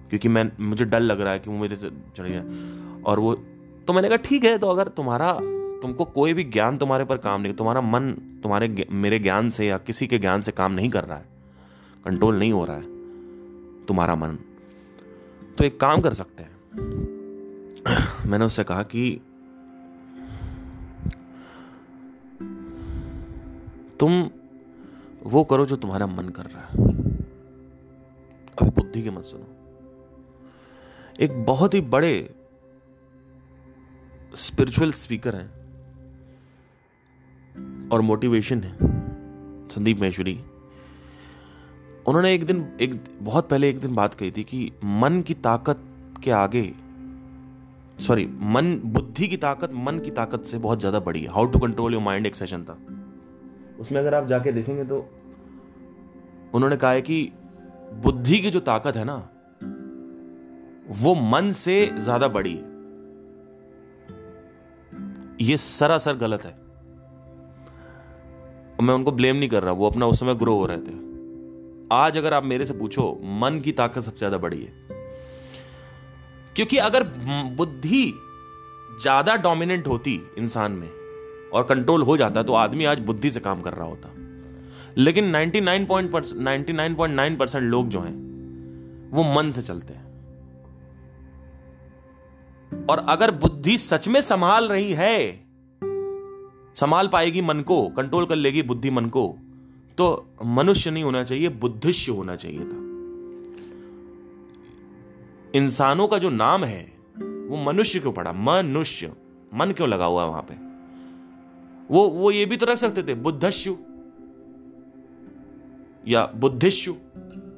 [0.09, 1.75] क्योंकि मैं, मुझे डर लग रहा है कि वो मेरे
[2.17, 2.41] चढ़ गया
[3.03, 3.35] और वो
[3.87, 5.33] तो मैंने कहा, ठीक है तो अगर तुम्हारा,
[5.81, 8.11] तुमको कोई भी ज्ञान तुम्हारे पर काम नहीं, तुम्हारा मन,
[8.43, 11.25] तुम्हारे मेरे ज्ञान से या किसी के ज्ञान से काम नहीं कर रहा है
[12.05, 12.83] कंट्रोल नहीं हो रहा है,
[13.85, 14.37] तुम्हारा मन
[15.57, 16.51] तो एक काम कर सकते हैं।
[18.25, 19.21] मैंने उससे कहा कि,
[23.99, 24.29] तुम
[25.23, 27.00] वो करो जो तुम्हारा मन कर रहा है।
[28.91, 29.45] बुद्धि के मत सुनो।
[31.19, 32.13] एक बहुत ही बड़े
[34.35, 35.49] स्पिरिचुअल स्पीकर हैं
[37.89, 38.71] और मोटिवेशन है,
[39.69, 40.33] संदीप महेश्वरी।
[42.07, 45.83] उन्होंने एक दिन, एक, बहुत पहले एक दिन बात कही थी कि मन की ताकत
[46.23, 46.71] के आगे
[47.99, 51.59] सॉरी मन, बुद्धि की ताकत, मन की ताकत से बहुत ज़्यादा बड़ी है। How to
[51.59, 52.77] control your mind एक सेशन था।
[53.79, 54.97] उसमें अगर आप जाके देखेंगे तो
[56.53, 57.31] उन्होंने कहा है कि
[57.91, 59.15] बुद्धि की जो ताकत है ना,
[60.95, 62.69] वो मन से ज़्यादा बड़ी है।
[65.41, 66.59] ये सरासर गलत है।
[68.81, 70.99] मैं उनको ब्लेम नहीं कर रहा, वो अपना उस समय ग्रो हो रहे थे।
[71.93, 74.73] आज अगर आप मेरे से पूछो, मन की ताकत सबसे ज़्यादा बड़ी है।
[76.55, 77.03] क्योंकि अगर
[77.55, 78.05] बुद्धि
[79.01, 80.89] ज़्यादा डोमिनेंट होती इंसान में
[81.53, 84.09] और कंट्रोल हो जाता तो आदमी आज बुद्धि से काम कर रहा होता।
[84.97, 88.31] लेकिन 99.9 परसेंट लोग जो हैं,
[89.11, 90.11] वो मन से चलते हैं।
[92.89, 95.45] और अगर बुद्धि सच में संभाल रही है,
[96.75, 99.37] संभाल पाएगी मन को कंट्रोल कर लेगी बुद्धि मन को
[99.97, 102.91] तो मनुष्य नहीं होना चाहिए बुद्धिश्य होना चाहिए था।
[105.55, 108.33] इंसानों का जो नाम है, वो मनुष्य क्यों पड़ा?
[108.33, 109.11] मनुष्य।
[109.53, 110.71] मन क्यों लगा हुआ है वहाँ पे?
[111.93, 113.75] वो वो ये भी तो रख सकते थे, बुद्धस्यु।
[116.07, 116.93] या बुद्धिश्यु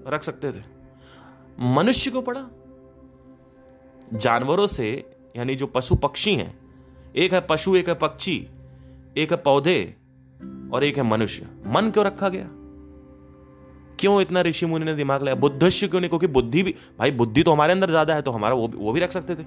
[0.08, 0.62] रख सकते थे।
[1.74, 2.48] मनुष्य को पड़ा।
[4.14, 4.90] जानवरों से
[5.36, 6.54] यानी जो पशु पक्षी हैं
[7.16, 8.36] एक है पशु एक है पक्षी
[9.18, 9.96] एक है पौधे
[10.74, 12.48] और एक है मनुष्य। मन क्यों रखा गया?
[14.00, 16.10] क्यों इतना ऋषि मुनि ने दिमाग लगाया बुद्धश्य क्यों नहीं?
[16.10, 18.92] क्योंकि बुद्धि भी भाई बुद्धि तो हमारे अंदर ज़्यादा है तो हमारा वो भी, वो
[18.94, 19.44] भी रख सकते थे।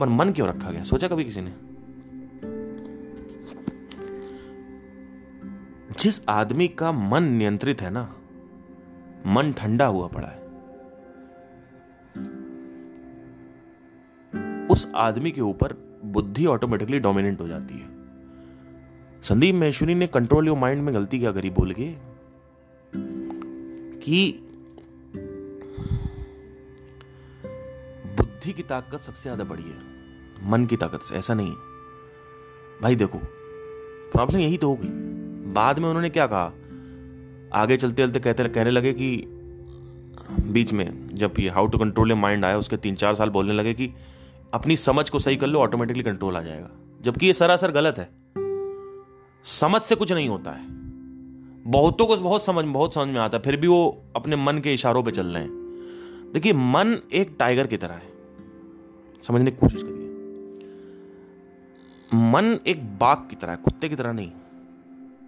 [0.00, 0.82] पर मन क्यों रखा गया?
[0.84, 1.52] सोचा कभी किसी ने?
[5.98, 8.02] जिस आदमी का मन नियंत्रित है ना,
[9.26, 10.40] मन ठंडा हुआ पड़ा है।
[14.66, 17.88] उस आदमी के ऊपर बुद्धि ऑटोमेटिकली डोमिनेंट हो जाती है।
[19.22, 21.94] संदीप महेश्वरी ने कंट्रोल योर माइंड में गलती क्या करी बोल के?
[24.00, 24.32] कि
[28.16, 32.94] बुद्धि की ताकत सबसे ज़्यादा बड़ी है, मन की ताकत से, ऐसा नहीं है। भाई
[32.96, 33.18] देखो
[34.12, 35.11] प्रॉब्लम यही तो होगी
[35.52, 36.52] बाद में उन्होंने क्या कहा?
[37.62, 39.24] आगे चलते चलते कहते कहने लगे कि
[40.48, 43.52] बीच में, जब ये how to control a mind आया, उसके तीन चार साल बोलने
[43.52, 43.90] लगे कि
[44.54, 46.70] अपनी समझ को सही कर लो ऑटोमेटिकली कंट्रोल आ जाएगा।
[47.02, 48.08] जबकि ये सरासर गलत है।
[49.44, 50.64] समझ से कुछ नहीं होता है।
[51.70, 54.74] बहुतों को बहुत समझ बहुत समझ में आता है, फिर भी वो अपने मन के
[54.74, 55.52] इशारों पे चल रहे हैं।
[56.34, 58.12] देखिए, मन एक टाइगर की तरह है।
[59.22, 60.02] समझने की कोशिश करिए।
[62.30, 64.30] मन एक बाघ की तरह है, कुत्ते की तरह नहीं।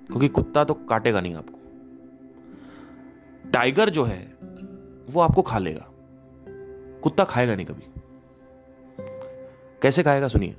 [0.06, 1.58] क्योंकि कुत्ता तो काटेगा नहीं आपको।
[3.50, 4.36] टाइगर जो है,
[5.10, 5.90] वो आपको खा लेगा।
[7.02, 8.00] कुत्ता खाएगा नहीं कभी।
[9.82, 10.56] कैसे खाएगा सुनिए।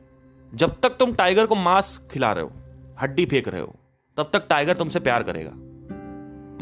[0.54, 2.52] जब तक तुम टाइगर को मांस खिला रहे हो,
[3.02, 3.76] हड्डी फेंक रहे हो,
[4.18, 5.52] तब तक टाइगर तुमसे प्यार करेगा।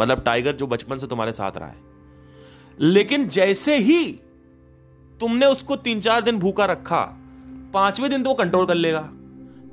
[0.03, 1.77] मतलब टाइगर जो बचपन से तुम्हारे साथ रहा है।
[2.79, 4.11] लेकिन जैसे ही
[5.19, 7.17] तुमने उसको तीन चार दिन भूखा रखा,
[7.73, 9.09] पाँचवें दिन तो वो कंट्रोल कर लेगा।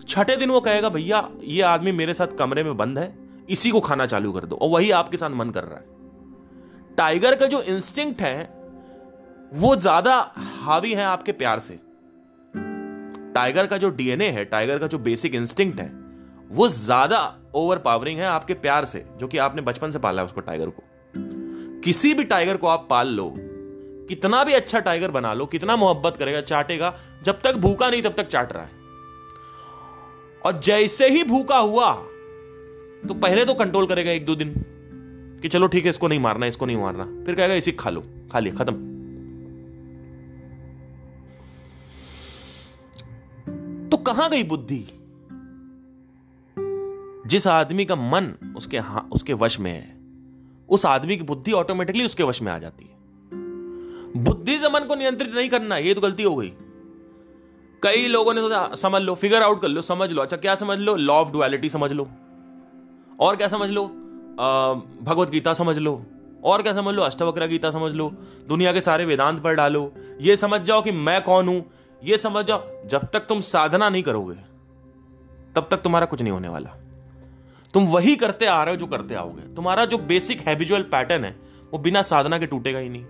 [0.08, 3.14] छठे दिन वो कहेगा, भैया, ये आदमी मेरे साथ कमरे में बंद है,
[3.50, 7.34] इसी को खाना चालू कर दो। और वही आपके साथ मन कर रहा है। टाइगर
[7.34, 8.42] का जो इंस्टिंक्ट है,
[9.52, 11.78] वो ज़्यादा हावी है आपके प्यार से।
[13.34, 15.90] टाइगर का जो डीएनए है, टाइगर का जो बेसिक इंस्टिंक्ट है,
[16.50, 17.18] वो ज़्यादा
[17.54, 20.68] ओवर पावरिंग है आपके प्यार से, जो कि आपने बचपन से पाला है उसको टाइगर
[20.68, 20.82] को।
[21.80, 23.32] किसी भी टाइगर को आप पाल लो,
[24.08, 28.14] कितना भी अच्छा टाइगर बना लो, कितना मोहब्बत करेगा, चाटेगा, जब तक भूखा नहीं तब
[28.16, 28.79] तक चाट रहा है।
[30.44, 31.92] और जैसे ही भूखा हुआ
[33.08, 34.54] तो पहले तो कंट्रोल करेगा एक दो दिन
[35.42, 38.04] कि चलो ठीक है इसको नहीं मारना इसको नहीं मारना। फिर कहेगा इसी खा लो
[38.32, 38.72] खा लिया खत्म.
[43.88, 44.84] तो कहाँ गई बुद्धि?
[47.26, 49.98] जिस आदमी का मन उसके हा, उसके वश में है
[50.68, 54.94] उस आदमी की बुद्धि ऑटोमेटिकली उसके वश में आ जाती है। बुद्धि से मन को
[54.94, 56.52] नियंत्रित नहीं करना ये तो गलती हो गई।
[57.82, 60.78] कई लोगों ने सोचा, समझ लो फिगर आउट कर लो, समझ लो। अच्छा क्या समझ
[60.78, 60.94] लो?
[60.96, 62.08] लॉ ऑफ़ डुअलिटी समझ लो।
[63.20, 63.86] और क्या समझ लो?
[65.02, 66.02] भगवत गीता समझ लो।
[66.44, 67.02] और क्या समझ लो?
[67.02, 68.08] अष्टवक्र गीता समझ लो।
[68.48, 71.64] दुनिया के सारे वेदांत पर डालो। ये समझ जाओ कि मैं कौन हूँ।
[72.02, 74.34] ये समझ जाओ, जब तक तुम साधना नहीं करोगे,
[75.56, 76.70] तब तक तुम्हारा कुछ नहीं होने वाला।
[77.74, 81.36] तुम वही करते आ रहे हो जो करते आओगे। तुम्हारा जो बेसिक हैबिजुअल पैटर्न है,
[81.72, 83.04] वो बिना साधना के टूटेगा ही नहीं।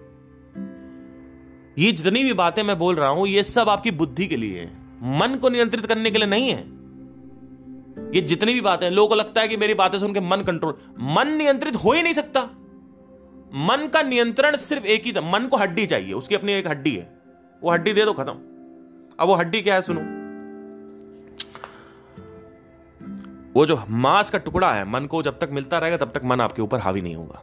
[1.79, 4.67] ये जितनी भी बातें मैं बोल रहा हूँ, ये सब आपकी बुद्धि के लिए है।
[5.19, 6.81] मन को नियंत्रित करने के लिए नहीं है।
[8.15, 10.75] ये जितनी भी बातें लोगों को लगता है कि मेरी बातें सुन के मन कंट्रोल
[11.01, 12.41] मन नियंत्रित हो ही नहीं सकता।
[13.55, 16.95] मन का नियंत्रण सिर्फ़ एक ही था। मन को हड्डी चाहिए, उसकी अपनी एक हड्डी
[16.97, 17.19] है।
[17.63, 18.33] वो हड्डी दे दो, खत्म।
[19.21, 20.01] अब वो हड्डी क्या है, सुनो।
[23.55, 26.41] वो जो मांस का टुकड़ा है, मन को जब तक मिलता रहेगा, तब तक मन
[26.41, 27.41] आपके ऊपर हावी नहीं होगा।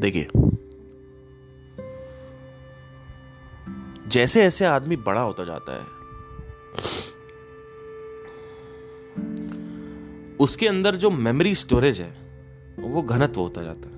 [0.00, 0.28] देखिए,
[4.08, 5.86] जैसे जैसे आदमी बड़ा होता जाता है,
[10.36, 12.10] उसके अंदर जो मेमोरी स्टोरेज है,
[12.80, 13.94] वो घनत्व होता जाता है।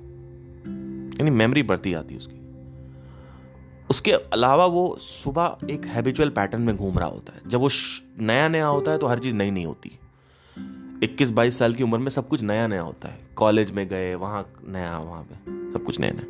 [1.13, 2.41] यानी मेमोरी बढ़ती जाती है उसकी।
[3.91, 7.69] उसके अलावा वो सुबह एक हैबिचुअल पैटर्न में घूम रहा होता है। जब वो
[8.21, 9.99] नया नया होता है तो हर चीज़ नई नहीं होती
[11.03, 14.15] इक्कीस बाईस साल की उम्र में सब कुछ नया नया होता है। कॉलेज में गए,
[14.15, 16.27] वहाँ नया, वहाँ पे। सब कुछ नया नया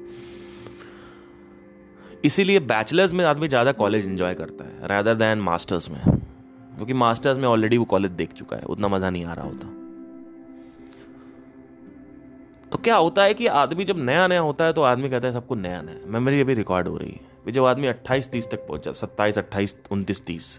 [2.24, 6.00] इसीलिए बैचलर्स में आदमी ज़्यादा कॉलेज एंजॉय करता है रैदर दैन मास्टर्स में।
[6.74, 9.68] क्योंकि मास्टर्स में ऑलरेडी वो कॉलेज देख चुका है, उतना मज़ा नहीं आ रहा होता।
[12.72, 15.32] तो क्या होता है कि आदमी जब नया नया होता है तो आदमी कहता है
[15.32, 18.92] सबको नया नया मेमोरी अभी रिकॉर्ड हो रही है। जब आदमी अट्ठाईस तीस तक पहुँचा,
[18.92, 20.58] सत्ताईस, अट्ठाईस, उनतीस, तीस,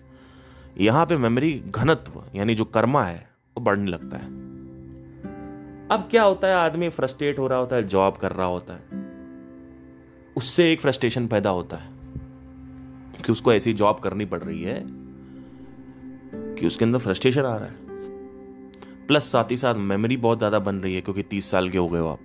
[0.79, 4.42] यहाँ पे मेमोरी घनत्व, यानी जो कर्मा है, वो बढ़ने लगता है।
[5.91, 9.01] अब क्या होता है, आदमी फ्रस्ट्रेट हो रहा होता है जॉब कर रहा होता है।
[10.35, 11.91] उससे एक फ्रस्ट्रेशन पैदा होता है
[13.17, 14.83] कि उसको ऐसी जॉब करनी पड़ रही है
[16.55, 20.75] कि उसके अंदर फ्रस्ट्रेशन आ रहा है। प्लस साथ ही साथ मेमोरी बहुत ज़्यादा बन
[20.75, 22.19] रही है, क्योंकि तीस साल के हो गए हो आप।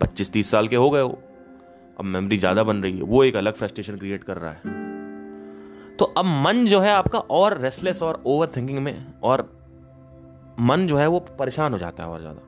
[0.00, 1.18] पच्चीस, तीस साल के हो गए हो,
[1.98, 4.82] अब मेमोरी ज़्यादा बन रही है। वो एक अलग फ्रस्ट्रेशन क्रिएट कर रहा है।
[5.96, 9.42] तो अब मन जो है आपका और रेस्टलेस और ओवर थिंकिंग में और
[10.60, 12.40] मन जो है वो परेशान हो जाता है और ज़्यादा।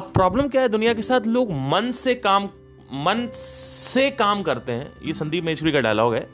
[0.00, 1.20] अब प्रॉब्लम क्या है दुनिया के साथ?
[1.20, 2.44] लोग मन से काम,
[2.92, 6.28] मन से काम करते हैं। ये संदीप महेश्वरी का डायलॉग है।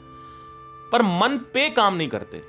[0.91, 2.43] पर मन पे काम नहीं करते।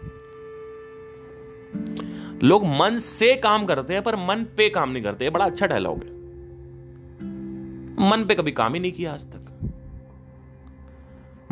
[2.46, 5.98] लोग मन से काम करते हैं, पर मन पे काम नहीं करते। बड़ा अच्छा डायलॉग
[5.98, 6.12] है।
[8.10, 9.40] मन पे कभी काम ही नहीं किया आज तक।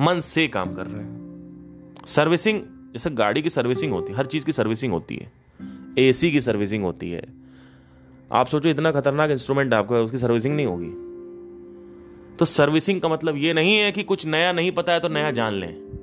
[0.01, 4.45] मन से काम कर रहे हैं। सर्विसिंग जैसे गाड़ी की सर्विसिंग होती है, हर चीज़
[4.45, 5.42] की सर्विसिंग होती है।
[5.99, 7.23] एसी की सर्विसिंग होती है।
[8.33, 10.91] आप सोचो इतना खतरनाक इंस्ट्रूमेंट आपका उसकी सर्विसिंग नहीं होगी।
[12.37, 15.31] तो सर्विसिंग का मतलब ये नहीं है कि कुछ नया नहीं पता है तो नया
[15.31, 15.99] जान लें।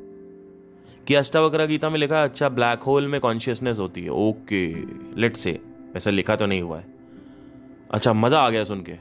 [1.07, 4.75] कि अष्टावक्र गीता में लिखा अच्छा ब्लैक होल में कॉन्शियसनेस होती है। ओके
[5.21, 5.59] लेट से
[5.95, 6.85] ऐसा लिखा तो नहीं हुआ है।
[7.91, 8.93] अच्छा मज़ा आ गया सुन के।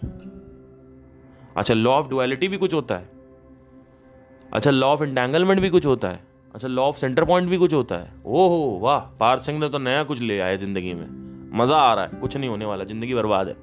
[1.57, 3.09] अच्छा लॉ ऑफ़ डुअलिटी भी कुछ होता है।
[4.53, 7.75] अच्छा लॉ ऑफ़ इंटेंगलमेंट भी कुछ होता है। अच्छा लॉ ऑफ़ सेंटर पॉइंट भी कुछ
[7.75, 8.13] होता है?
[8.27, 11.07] ओहो, वाह पार सिंह ने तो नया कुछ ले आया ज़िंदगी में।
[11.59, 13.57] मज़ा आ रहा है, कुछ नहीं होने वाला, ज़िंदगी बर्बाद है।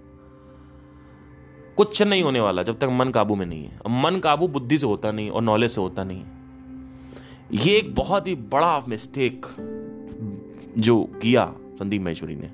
[1.78, 4.86] कुछ नहीं होने वाला, जब तक मन काबू में नहीं है। मन काबू बुद्धि से
[4.86, 6.24] होता नहीं और नॉलेज से होता नहीं
[7.54, 9.46] ये एक बहुत ही बड़ा मिस्टेक
[10.78, 11.46] जो किया
[11.80, 12.48] संदीप महेश्वरी ने।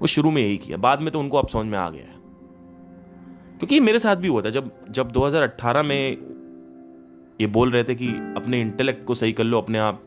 [0.00, 2.04] वो शुरू में यही किया, बाद में तो उनको अब समझ में आ गया
[3.58, 6.16] क्योंकि मेरे साथ भी हुआ था, जब जब 2018 में
[7.40, 10.02] ये बोल रहे थे कि अपने इंटेलेक्ट को सही कर लो, अपने आप,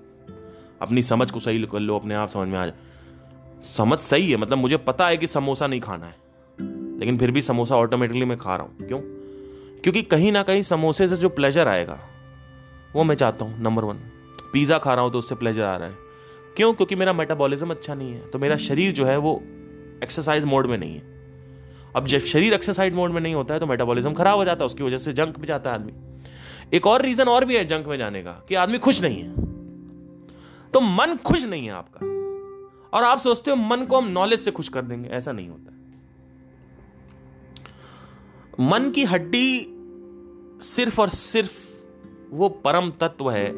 [0.81, 4.37] अपनी समझ को सही कर लो, अपने आप समझ में आ जाए। समझ सही है
[4.37, 6.15] मतलब मुझे पता है कि समोसा नहीं खाना है,
[6.99, 8.99] लेकिन फिर भी समोसा ऑटोमेटिकली मैं खा रहा हूँ। क्यों?
[9.83, 11.99] क्योंकि कहीं ना कहीं समोसे से जो प्लेजर आएगा,
[12.95, 13.99] वो मैं चाहता हूँ नंबर वन
[14.53, 15.95] पिज़्ज़ा खा रहा हूँ तो उससे प्लेजर आ रहा है।
[16.57, 16.73] क्यों?
[16.73, 19.35] क्योंकि मेरा मेटाबॉलिज्म अच्छा नहीं है तो मेरा शरीर जो है वो
[20.03, 21.13] एक्सरसाइज मोड में नहीं है।
[21.95, 24.65] अब जब शरीर एक्सरसाइज मोड में नहीं होता है तो मेटाबॉलिज्म खराब हो जाता है,
[24.65, 25.93] उसकी वजह से जंक भी जाता है आदमी।
[26.75, 29.33] एक और रीजन और भी है जंक में जाने का, कि आदमी खुश नहीं है।
[30.71, 32.05] तो मन खुश नहीं है आपका।
[32.93, 35.71] और आप सोचते हो मन को हम नॉलेज से खुश कर देंगे, ऐसा नहीं होता।
[38.59, 39.67] मन की हड्डी
[40.61, 41.53] सिर्फ़ और सिर्फ़
[42.31, 43.51] वो परम तत्व है।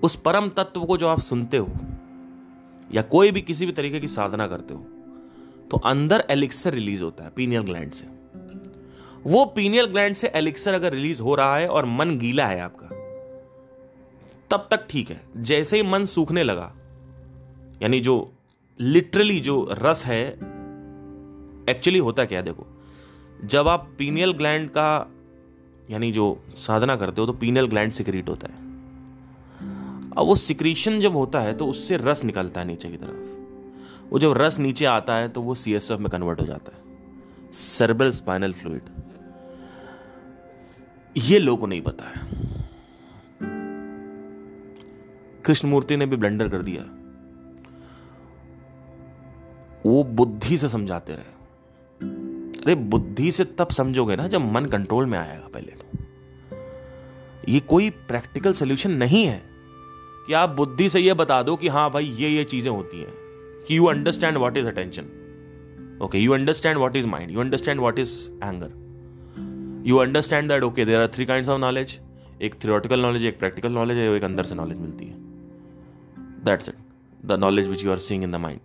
[0.00, 1.68] उस परम तत्व को जो आप सुनते हो,
[2.92, 4.80] या कोई भी किसी भी तरीके की साधना करते हो
[5.70, 8.13] तो अंदर एलिक्सर रिलीज़ होता है, पीनियल ग्लैंड से।
[9.26, 12.86] वो पीनियल ग्लैंड से एलिक्सर अगर रिलीज़ हो रहा है और मन गीला है आपका,
[14.50, 16.72] तब तक ठीक है। जैसे ही मन सूखने लगा,
[17.82, 18.32] यानी जो
[18.80, 20.28] लिटरली जो रस है
[21.70, 22.66] एक्चुअली होता क्या देखो?
[23.44, 25.10] जब आप पीनियल ग्लैंड का,
[25.90, 28.54] यानी जो साधना करते हो तो पीनियल ग्लैंड सिक्रीट होता है।
[30.12, 34.18] अब वो सिक्रीशन जब होता है तो उससे रस निकलता है नीचे की तरफ़। वो
[34.18, 36.82] जब रस नीचे आता है तो वो सी में कन्वर्ट हो जाता है।
[37.52, 38.80] सर्बल स्पाइनल फ्लूड
[41.16, 42.26] ये लोगों को नहीं पता है
[45.44, 46.82] कृष्णमूर्ति ने भी ब्लेंडर कर दिया।
[49.86, 51.34] वो बुद्धि से समझाते रहे।
[52.60, 55.98] अरे, बुद्धि से तब समझोगे ना जब मन कंट्रोल में आएगा पहले तो।
[57.48, 59.42] ये कोई प्रैक्टिकल सोल्यूशन नहीं है
[60.26, 63.12] कि आप बुद्धि से ये बता दो कि हाँ भाई ये ये चीज़ें होती हैं।
[63.68, 65.04] कि you understand what is attention
[66.02, 68.83] okay you understand what is mind you understand what is anger
[69.84, 72.00] you understand that okay there are three kind of knowledge
[72.42, 75.14] एक थियोटिकल नॉलेज एक प्रैक्टिकल नॉलेज है एक अंदर से नॉलेज मिलती है।
[76.44, 76.74] That's it
[77.24, 78.60] the knowledge which you are seeing in the mind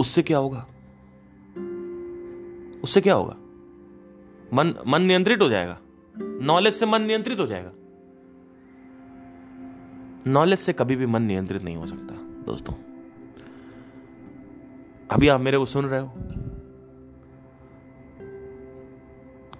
[0.00, 0.66] उससे क्या होगा?
[2.82, 3.36] उससे क्या होगा?
[4.54, 5.78] मन मन नियंत्रित हो जाएगा।
[6.42, 7.72] नॉलेज से मन नियंत्रित हो जाएगा।
[10.26, 12.14] नॉलेज से कभी भी मन नियंत्रित नहीं हो सकता,
[12.46, 12.74] दोस्तों।
[15.10, 16.12] अभी आप मेरे को सुन रहे हो।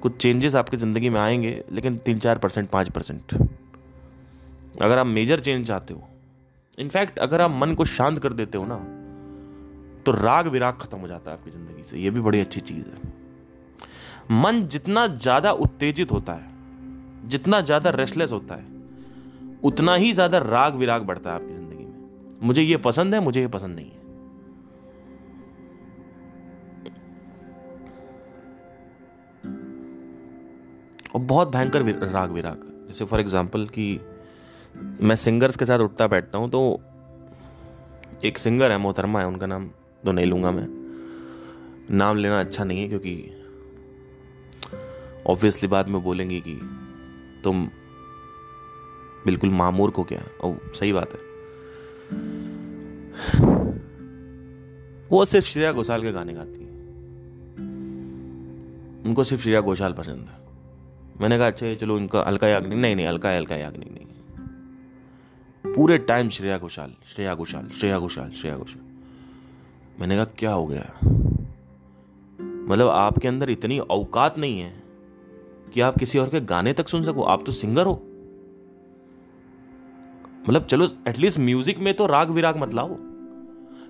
[0.02, 3.34] कुछ चेंजेस आपकी ज़िंदगी में आएँगे, लेकिन तीन चार परसेंट पाँच परसेंट
[4.82, 6.08] अगर आप मेजर चेंज चाहते हो
[6.78, 8.76] इनफैक्ट अगर आप मन को शांत कर देते हो ना
[10.06, 12.86] तो राग विराग खत्म हो जाता है आपकी ज़िंदगी से। यह भी बड़ी अच्छी चीज़
[12.86, 13.10] है।
[14.32, 16.50] मन जितना ज़्यादा उत्तेजित होता है,
[17.28, 18.66] जितना ज़्यादा रेस्टलेस होता है,
[19.62, 23.40] उतना ही ज़्यादा राग विराग बढ़ता है आपकी ज़िंदगी में। मुझे ये पसंद है, मुझे
[23.40, 24.01] ये पसंद नहीं है।
[31.14, 34.00] और बहुत भयंकर राग विराग। जैसे फॉर एग्ज़ाम्पल कि
[35.00, 36.80] मैं सिंगर्स के साथ उठता बैठता हूँ तो
[38.24, 39.70] एक सिंगर है, मोहतरमा है, उनका नाम
[40.04, 40.66] तो नहीं लूँगा मैं।
[41.90, 43.30] नाम लेना अच्छा नहीं है क्योंकि
[45.26, 46.54] ऑब्वियसली बाद में बोलेंगे कि
[47.44, 47.68] तुम
[49.24, 50.22] बिल्कुल मामूर को क्या?
[50.40, 51.18] और सही बात है।
[55.10, 56.70] वो सिर्फ़ श्रेया घोषाल के गाने गाती है।
[59.06, 60.41] उनको सिर्फ़ श्रेया घोषाल पसंद है।
[61.20, 64.00] मैंने कहा अच्छा चलो इनका अलका याग्निक नहीं नहीं अलका अलका याग्निक नहीं
[65.64, 68.82] पूरे टाइम श्रेया घोषाल श्रेया घोषाल श्रेया घोषाल श्रेया घोषाल।
[69.98, 70.84] मैंने कहा, क्या हो गया?
[72.68, 74.72] मतलब आपके अंदर इतनी औकात नहीं है
[75.74, 77.94] कि आप किसी और के गाने तक सुन सको। आप तो सिंगर हो।
[80.48, 82.96] मतलब चलो एटलीस्ट म्यूज़िक में तो राग विराग मत लाओ।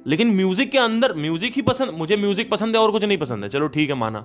[0.07, 3.45] लेकिन म्यूज़िक के अंदर म्यूज़िक ही पसंद, मुझे म्यूज़िक पसंद है और कुछ नहीं पसंद
[3.45, 4.19] है। चलो, ठीक है, माना।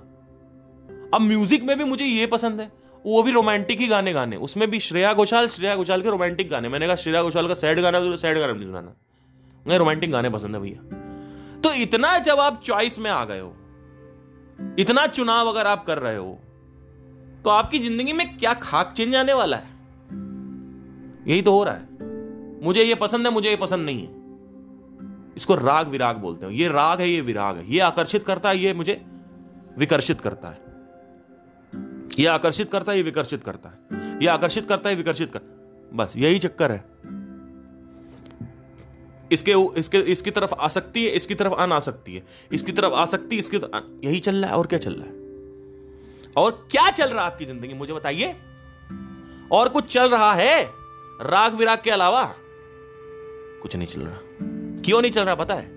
[1.14, 2.70] अब म्यूज़िक में भी मुझे ये पसंद है।
[3.04, 6.68] वो भी रोमांटिक ही गाने गाने। उसमें भी श्रेया घोषाल श्रेया घोषाल के रोमांटिक गाने।
[6.68, 8.94] मैंने कहा, श्रेया घोषाल का सैड गाना तो सैड गाना नहीं सुनाना।
[9.66, 13.54] मुझे रोमांटिक गाने पसंद है भैया। तो इतना जब आप चॉइस में आ गए हो,
[14.78, 16.38] इतना चुनाव अगर आप कर रहे हो
[17.44, 19.76] तो आपकी ज़िंदगी में क्या खाक चेंज आने वाला है?
[21.26, 24.16] यही तो हो रहा है। मुझे ये पसंद है, मुझे ये पसंद नहीं है।
[25.36, 28.58] इसको राग विराग बोलते हैं। ये राग है, ये विराग है। ये आकर्षित करता है,
[28.58, 29.00] ये मुझे
[29.78, 30.67] विकर्षित करता है।
[32.18, 35.40] ये आकर्षित करता है, ये विकर्षित करता है। ये आकर्षित करता है विकर्षित कर,
[35.94, 36.84] बस यही चक्कर है।
[39.32, 43.04] इसके इसके, इसकी तरफ़ आ सकती है, इसकी तरफ़ आ सकती है। इसकी तरफ़ आ
[43.04, 43.56] सकती है इसकी
[44.06, 45.12] यही चल रहा है, और क्या चल रहा है?
[46.36, 48.34] और क्या चल रहा है आपकी ज़िंदगी, मुझे बताइए।
[49.52, 50.64] और कुछ चल रहा है?
[51.22, 52.24] राग विराग के अलावा
[53.62, 54.18] कुछ नहीं चल रहा।
[54.84, 55.68] क्यों नहीं चल रहा, पता है?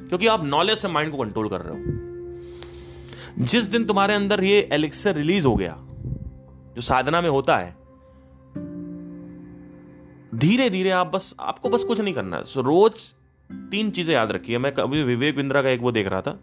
[0.00, 1.99] क्योंकि आप नॉलेज से माइंड को कंट्रोल कर रहे हो।
[3.38, 5.76] जिस दिन तुम्हारे अंदर ये एलिक्सर रिलीज़ हो गया,
[6.74, 7.78] जो साधना में होता है
[10.34, 12.92] धीरे धीरे आप बस, आपको बस कुछ नहीं करना है। रोज
[13.70, 16.38] तीन चीज़ें याद रखिए। मैं कभी विवेक बिंद्रा का एक वो देख रहा था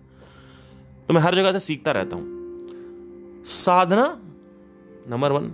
[1.08, 4.06] तो मैं हर जगह से सीखता रहता हूँ। साधना,
[5.10, 5.52] नंबर वन।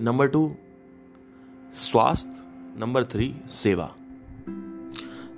[0.00, 0.54] नंबर टू,
[1.72, 2.42] स्वास्थ्य।
[2.80, 3.94] नंबर थ्री, सेवा।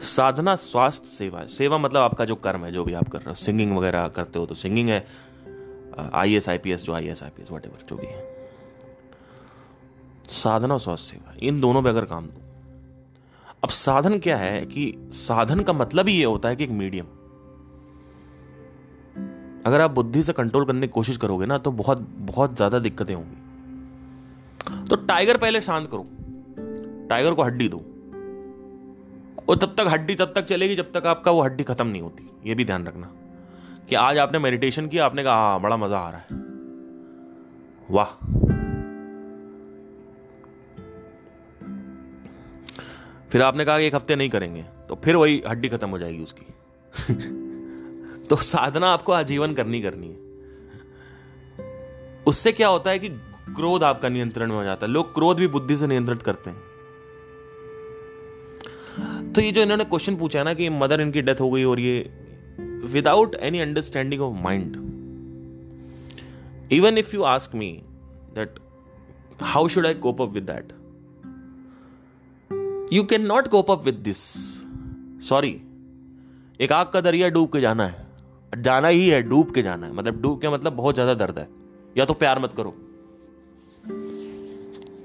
[0.05, 3.35] साधना स्वास्थ्य सेवा सेवा मतलब आपका जो कर्म है, जो भी आप कर रहे हो।
[3.37, 5.05] सिंगिंग वगैरह करते हो तो सिंगिंग है।
[6.15, 8.31] I S I P S जो I S I P S what जो भी है।
[10.33, 12.41] साधना और स्वास्थ्य सेवा, इन दोनों पे अगर काम दो।
[13.63, 17.07] अब साधन क्या है कि साधन का मतलब ही ये होता है कि एक मीडियम
[19.67, 23.15] अगर आप बुद्धि से कंट्रोल करने की कोशिश करोगे ना तो बहुत बहुत ज़्यादा दिक्कतें
[23.15, 26.07] होंगी। तो टाइगर पहले शांत करो।
[27.09, 27.83] टाइगर को हड्डी दो।
[29.53, 32.49] वो तब तक हड्डी तब तक चलेगी जब तक आपका वो हड्डी खत्म नहीं होती।
[32.49, 33.11] ये भी ध्यान रखना
[33.89, 36.27] कि आज आपने मेडिटेशन किया, आपने कहा हाँ बड़ा मज़ा आ रहा है।
[37.91, 38.15] वाह।
[43.31, 46.23] फिर आपने कहा कि एक हफ़्ते नहीं करेंगे तो फिर वही हड्डी खत्म हो जाएगी
[46.23, 46.47] उसकी।
[48.27, 50.17] तो साधना आपको आजीवन करनी करनी है।
[52.27, 53.09] उससे क्या होता है कि
[53.55, 56.72] क्रोध आपका नियंत्रण में हो जाता है। लोग क्रोध भी बुद्धि से नियंत्रित करते हैं।
[59.35, 61.81] तो ये जो इन्होंने क्वेश्चन पूछा है ना कि मदर इनकी डेथ हो गई और
[61.81, 62.11] ये
[62.85, 64.77] without any understanding of mind
[66.73, 67.71] even if you ask me
[68.35, 68.59] that
[69.43, 70.73] how should I cope up with that
[72.93, 74.19] you can not cope up with this
[75.29, 75.61] sorry
[76.61, 78.07] एक आग का दरिया डूब के जाना है।
[78.59, 81.49] जाना ही है, डूब के जाना है। मतलब डूब के मतलब बहुत ज़्यादा दर्द है।
[81.99, 82.71] या तो प्यार मत करो।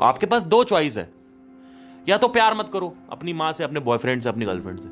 [0.02, 1.17] आपके पास दो चॉइस है।
[2.10, 4.90] या तो प्यार मत करो, अपनी माँ से, अपने बॉयफ्रेंड से, अपनी गर्लफ्रेंड से,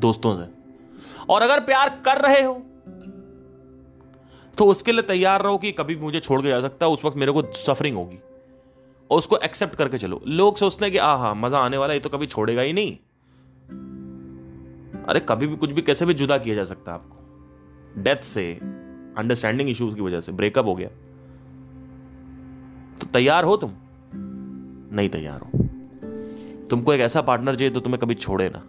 [0.00, 0.50] दोस्तों से।
[1.28, 2.62] और अगर प्यार कर रहे हो
[4.58, 7.16] तो उसके लिए तैयार रहो कि कभी मुझे छोड़ के जा सकता है, उस वक्त
[7.16, 8.16] मेरे को सफरिंग होगी।
[9.10, 12.00] और उसको एक्सेप्ट करके चलो। लोग सोचते हैं कि आ हा मज़ा आने वाला ये
[12.00, 12.96] तो कभी छोड़ेगा ही नहीं।
[15.04, 17.16] अरे, कभी भी कुछ भी, कैसे भी जुदा किया जा सकता है आपको।
[18.02, 18.52] डेथ से
[19.18, 20.88] अंडरस्टैंडिंग इश्यूज़ की वजह से ब्रेकअप हो गया।
[23.00, 23.70] तो तैयार हो तुम?
[24.96, 25.63] नहीं तैयार हो।
[26.70, 28.62] तुमको एक ऐसा पार्टनर चाहिए तो तुम्हें कभी छोड़े ना।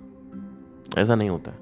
[1.01, 1.57] ऐसा नहीं होता है।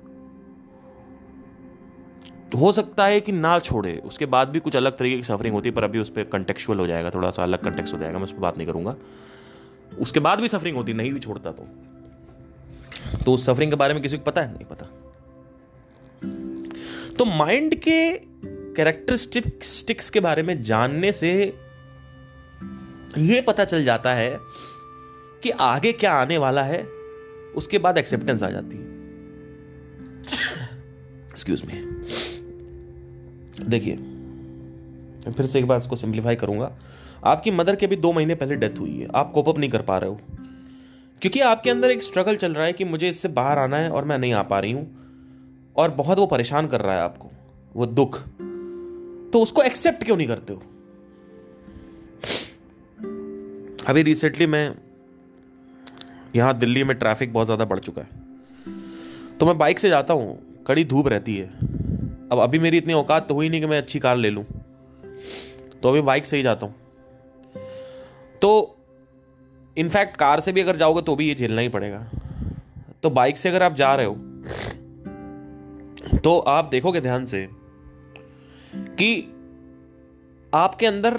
[2.49, 5.55] तो हो सकता है कि ना छोड़े, उसके बाद भी कुछ अलग तरीके की सफरिंग
[5.55, 8.17] होती है, पर अभी उस पर कंटेक्चुअल हो जाएगा, थोड़ा सा अलग कंटेक्स हो जाएगा,
[8.17, 8.95] मैं उस पर बात नहीं करूँगा।
[9.99, 11.67] उसके बाद भी सफरिंग होती नहीं भी छोड़ता तो।
[13.25, 14.53] तो उस सफरिंग के बारे में किसी को पता है?
[14.53, 14.85] नहीं पता।
[17.17, 18.17] तो माइंड के
[18.73, 21.59] कैरेक्टरिस्टिक्स के बारे में जानने से
[23.17, 24.39] यह पता चल जाता है
[25.43, 26.83] कि आगे क्या आने वाला है,
[27.55, 28.83] उसके बाद एक्सेप्टेंस आ जाती है।
[31.23, 31.73] एक्सक्यूज मी
[33.65, 33.95] देखिए
[35.31, 36.77] फिर से एक बार इसको सिंप्लीफाई करूँगा।
[37.23, 39.81] आपकी मदर के भी दो महीने पहले डेथ हुई है। आप कोप अप नहीं कर
[39.81, 40.19] पा रहे हो।
[41.21, 44.05] क्योंकि आपके अंदर एक स्ट्रगल चल रहा है कि मुझे इससे बाहर आना है और
[44.05, 44.97] मैं नहीं आ पा रही हूँ।
[45.75, 47.31] और बहुत वो परेशान कर रहा है आपको।
[47.75, 48.19] वो दुख।
[49.33, 50.63] तो उसको एक्सेप्ट क्यों नहीं करते हो?
[53.87, 54.75] अभी रिसेंटली मैं
[56.35, 58.21] यहाँ दिल्ली में ट्रैफ़िक बहुत ज़्यादा बढ़ चुका है।
[59.37, 61.47] तो मैं बाइक से जाता हूँ, कड़ी धूप रहती है।
[62.31, 64.43] अब अभी मेरी इतनी औकात तो हुई नहीं कि मैं अच्छी कार ले लूँ।
[65.81, 66.75] तो अभी बाइक से ही जाता हूँ।
[68.41, 68.77] तो
[69.77, 72.05] इनफैक्ट कार से भी अगर जाओगे तो भी ये झेलना ही पड़ेगा।
[73.03, 74.15] तो बाइक से अगर आप जा रहे हो
[76.19, 77.47] तो आप देखोगे ध्यान से
[78.73, 79.09] कि
[80.53, 81.17] आपके अंदर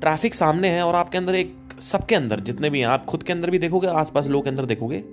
[0.00, 3.32] ट्रैफ़िक सामने है और आपके अंदर एक सबके अंदर, जितने भी हैं, आप खुद के
[3.32, 5.04] अंदर भी देखोगे, आसपास लोग के अंदर देखोगे,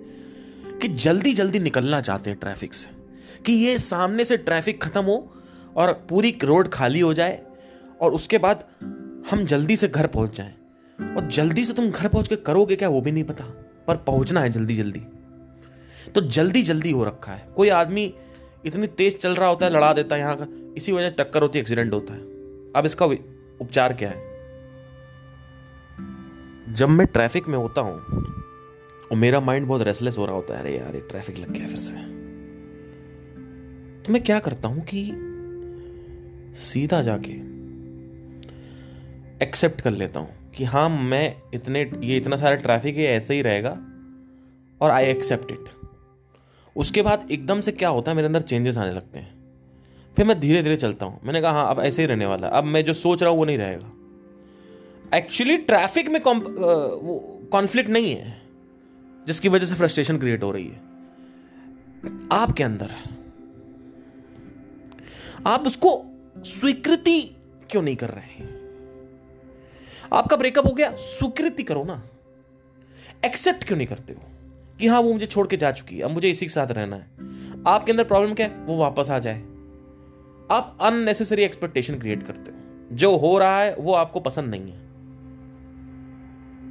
[0.81, 2.97] कि जल्दी जल्दी निकलना चाहते हैं ट्रैफ़िक से।
[3.45, 5.33] कि ये सामने से ट्रैफ़िक खत्म हो
[5.75, 7.41] और पूरी रोड खाली हो जाए
[8.01, 8.65] और उसके बाद
[9.31, 10.53] हम जल्दी से घर पहुँच जाएँ।
[11.15, 13.43] और जल्दी से तुम घर पहुँच के करोगे क्या, वो भी नहीं पता,
[13.87, 15.01] पर पहुँचना है जल्दी जल्दी।
[16.15, 18.13] तो जल्दी जल्दी हो रखा है। कोई आदमी
[18.65, 21.41] इतनी तेज चल रहा होता है, लड़ा देता है यहाँ का, इसी वजह से टक्कर
[21.41, 22.19] होती है एक्सीडेंट होता है।
[22.75, 24.26] अब इसका उपचार क्या है?
[26.69, 27.97] जब मैं ट्रैफ़िक में होता हूँ,
[29.11, 31.67] और मेरा माइंड बहुत रेसलेस हो रहा होता है, अरे यार, ये ट्रैफ़िक लग गया
[31.67, 31.93] फिर से।
[34.03, 35.05] तो मैं क्या करता हूँ कि
[36.59, 37.31] सीधा जाके
[39.45, 43.41] एक्सेप्ट कर लेता हूँ कि हाँ मैं इतने, ये इतना सारा ट्रैफ़िक है, ऐसे ही
[43.41, 43.69] रहेगा,
[44.81, 45.69] और आई एक्सेप्ट इट
[46.75, 49.35] उसके बाद एकदम से क्या होता है, मेरे अंदर चेंजेस आने लगते हैं।
[50.17, 52.63] फिर मैं धीरे धीरे चलता हूँ। मैंने कहा हाँ अब ऐसे ही रहने वाला अब
[52.63, 53.91] मैं जो सोच रहा हूँ, वो नहीं रहेगा।
[55.15, 58.41] एक्चुअली ट्रैफ़िक में कॉन्फ्लिक्ट नहीं है,
[59.27, 60.79] जिसकी वजह से फ्रस्ट्रेशन क्रिएट हो रही है।
[62.31, 62.95] आपके अंदर,
[65.47, 66.03] आप उसको
[66.37, 67.21] स्वीकृति
[67.71, 68.57] क्यों नहीं कर रहे हैं?
[70.13, 72.01] आपका ब्रेकअप हो गया, स्वीकृति करो ना।
[73.25, 74.21] एक्सेप्ट क्यों नहीं करते हो?
[74.79, 76.95] कि हाँ वो मुझे छोड़ के जा चुकी है, अब मुझे इसी के साथ रहना
[76.95, 77.07] है।
[77.67, 78.53] आपके अंदर प्रॉब्लम क्या है?
[78.55, 79.39] वो वापस आ जाए।
[80.51, 82.57] आप अननेसेसरी एक्सपेक्टेशन क्रिएट करते हो।
[82.91, 84.86] जो हो रहा है, वो आपको पसंद नहीं है।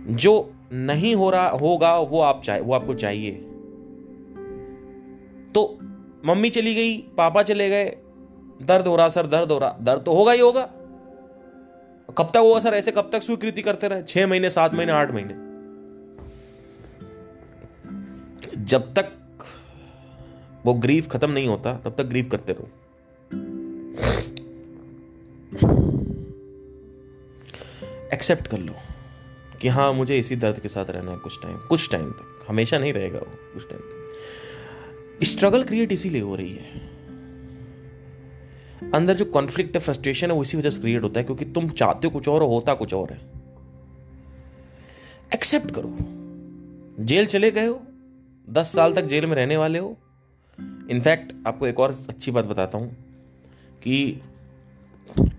[0.06, 3.32] जो नहीं हो रहा होगा, वो आप चाहे, वो आपको चाहिए।
[5.54, 5.78] तो
[6.24, 7.96] मम्मी चली गई, पापा चले गए,
[8.62, 10.70] दर्द हो रहा, सर दर्द हो रहा, दर्द तो होगा ही होगा।
[12.18, 12.74] कब तक होगा, सर?
[12.74, 14.02] ऐसे कब तक स्वीकृति करते रहे?
[14.02, 15.46] छह महीने, सात महीने, आठ महीने।
[18.64, 19.12] जब तक
[20.66, 22.68] वो ग्रीफ खत्म नहीं होता, तब तक ग्रीफ करते रहो।
[28.14, 28.72] एक्सेप्ट कर लो।
[29.66, 32.78] कि हाँ मुझे इसी दर्द के साथ रहना है कुछ टाइम कुछ टाइम तक। हमेशा
[32.78, 36.80] नहीं रहेगा वो, कुछ टाइम तक। स्ट्रगल क्रिएट इसीलिए हो रही है।
[38.94, 42.06] अंदर जो कॉन्फ्लिक्ट फ्रस्ट्रेशन है, वो इसी वजह से क्रिएट होता है, क्योंकि तुम चाहते
[42.06, 43.18] हो कुछ और होता कुछ और है।
[45.34, 45.96] एक्सेप्ट करो।
[47.04, 47.82] जेल चले गए हो,
[48.50, 49.96] दस साल तक जेल में रहने वाले हो।
[50.90, 52.88] इनफैक्ट आपको एक और अच्छी बात बताता हूँ
[53.82, 54.20] कि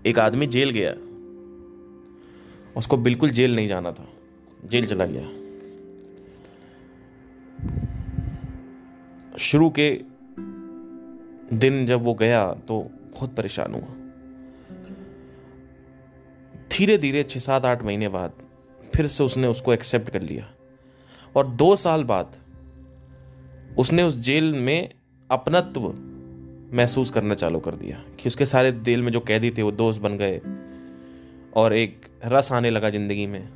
[0.06, 0.92] एक आदमी जेल गया,
[2.76, 4.08] उसको बिल्कुल जेल नहीं जाना था।
[4.64, 5.26] जेल चला गया।
[9.38, 9.90] शुरू के
[11.54, 12.80] दिन जब वो गया तो
[13.12, 13.94] बहुत परेशान हुआ।
[16.72, 18.32] धीरे धीरे छह सात आठ महीने बाद
[18.94, 20.48] फिर से उसने उसको एक्सेप्ट कर लिया।
[21.36, 22.36] और दो साल बाद
[23.78, 24.88] उसने उस जेल में
[25.30, 25.88] अपनत्व
[26.76, 30.00] महसूस करना चालू कर दिया कि उसके सारे दिल में जो कैदी थे वो दोस्त
[30.00, 30.40] बन गए
[31.56, 33.48] और एक रस आने लगा ज़िंदगी में।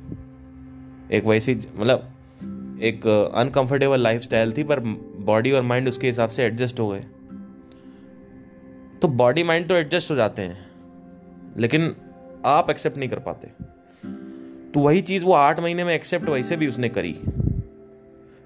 [1.13, 4.23] एक वैसी मतलब एक अनकंफर्टेबल लाइफ
[4.57, 4.79] थी, पर
[5.25, 7.05] बॉडी और माइंड उसके हिसाब से एडजस्ट हो गए।
[9.01, 10.65] तो बॉडी माइंड तो एडजस्ट हो जाते हैं,
[11.57, 11.95] लेकिन
[12.45, 13.47] आप एक्सेप्ट नहीं कर पाते।
[14.73, 17.15] तो वही चीज़ वो आठ महीने में एक्सेप्ट वैसे भी उसने करी।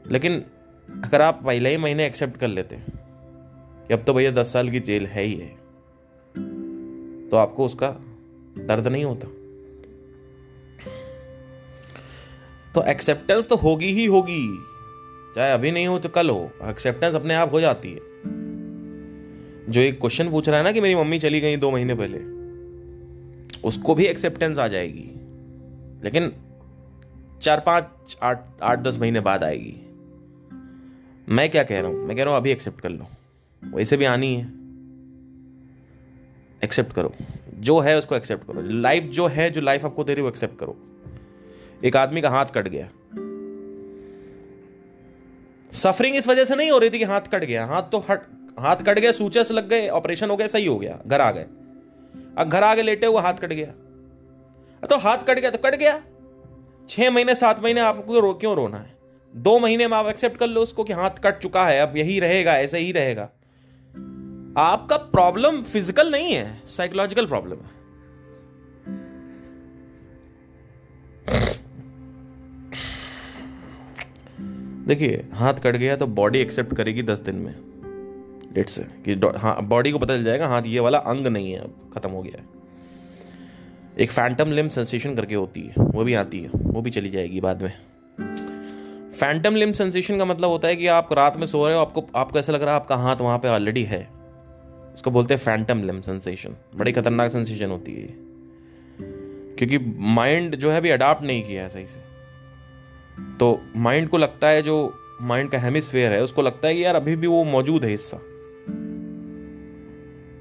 [0.06, 0.44] लेकिन
[0.90, 4.80] अगर आप पहले ही महीने एक्सेप्ट कर लेते, कि अब तो भैया दस साल की
[4.82, 5.56] जेल है ही है
[7.30, 7.90] तो आपको उसका
[8.60, 9.28] दर्द नहीं होता।
[12.76, 14.58] तो एक्सेप्टेंस तो होगी ही होगी।
[15.36, 18.00] चाहे अभी नहीं हो तो कल हो एक्सेप्टेंस अपने आप हो जाती है।
[19.70, 22.18] जो एक क्वेश्चन पूछ रहा है ना कि मेरी मम्मी चली गई दो महीने पहले,
[23.62, 25.12] उसको भी एक्सेप्टेंस आ जाएगी।
[26.04, 26.34] लेकिन
[27.42, 29.76] चार पाँच, आठ आठ, दस महीने बाद आएगी।
[31.30, 32.06] मैं क्या कह रहा हूँ?
[32.06, 33.08] मैं कह रहा हूँ, अभी एक्सेप्ट कर लो।
[33.64, 34.44] वैसे भी आनी है।
[36.64, 37.14] एक्सेप्ट करो।
[37.60, 40.30] जो है उसको एक्सेप्ट करो। लाइफ जो है, जो लाइफ आपको दे रही है, वो
[40.30, 40.78] एक्सेप्ट करो।
[41.86, 42.88] एक आदमी का हाथ कट गया।
[45.74, 48.22] सफरिंग इस वजह से नहीं हो रही थी कि हाथ कट गया। हाथ तो हट,
[48.60, 51.46] हाथ कट गया, सूचस लग गए ऑपरेशन हो गया, सही हो गया, घर आ गए।
[52.38, 55.76] अब घर आ गए लेटे हुए हाथ कट गया। तो हाथ कट गया तो कट
[55.76, 56.02] गया।
[56.90, 58.96] छह महीने, सात महीने आपको रो, क्यों रोना है?
[59.34, 62.20] दो महीने में आप एक्सेप्ट कर लो उसको कि हाथ कट चुका है, अब यही
[62.20, 63.30] रहेगा, ऐसे ही रहेगा।
[64.58, 67.77] आपका प्रॉब्लम फ़िज़िकल नहीं है साइकोलॉजिकल प्रॉब्लम है।
[74.88, 77.56] देखिए, हाथ कट गया तो बॉडी एक्सेप्ट करेगी दस दिन में।
[78.54, 81.60] डेट से कि हाँ बॉडी को पता चल जाएगा, हाथ ये वाला अंग नहीं है,
[81.60, 82.46] अब खत्म हो गया है।
[84.00, 87.42] एक फैंटम लिम सेंसेशन करके होती है, वो भी आती है, वो भी चली जाएगी
[87.42, 87.74] बाद में।
[89.12, 92.08] फैंटम लिम सेंसेशन का मतलब होता है कि आप रात में सो रहे हो, आपको
[92.16, 94.02] आपको ऐसा लग रहा है आपका हाथ वहाँ पे ऑलरेडी है।
[94.94, 98.08] इसको बोलते हैं फैंटम लिम सेंसेशन बड़ी खतरनाक सेंसेशन होती है
[99.58, 102.07] क्योंकि माइंड जो है अभी अडाप्ट नहीं किया है सही से।
[103.40, 106.96] तो माइंड को लगता है जो माइंड का हेमिस्फेयर है, उसको लगता है कि यार
[106.96, 108.18] अभी भी वो मौजूद है हिस्सा।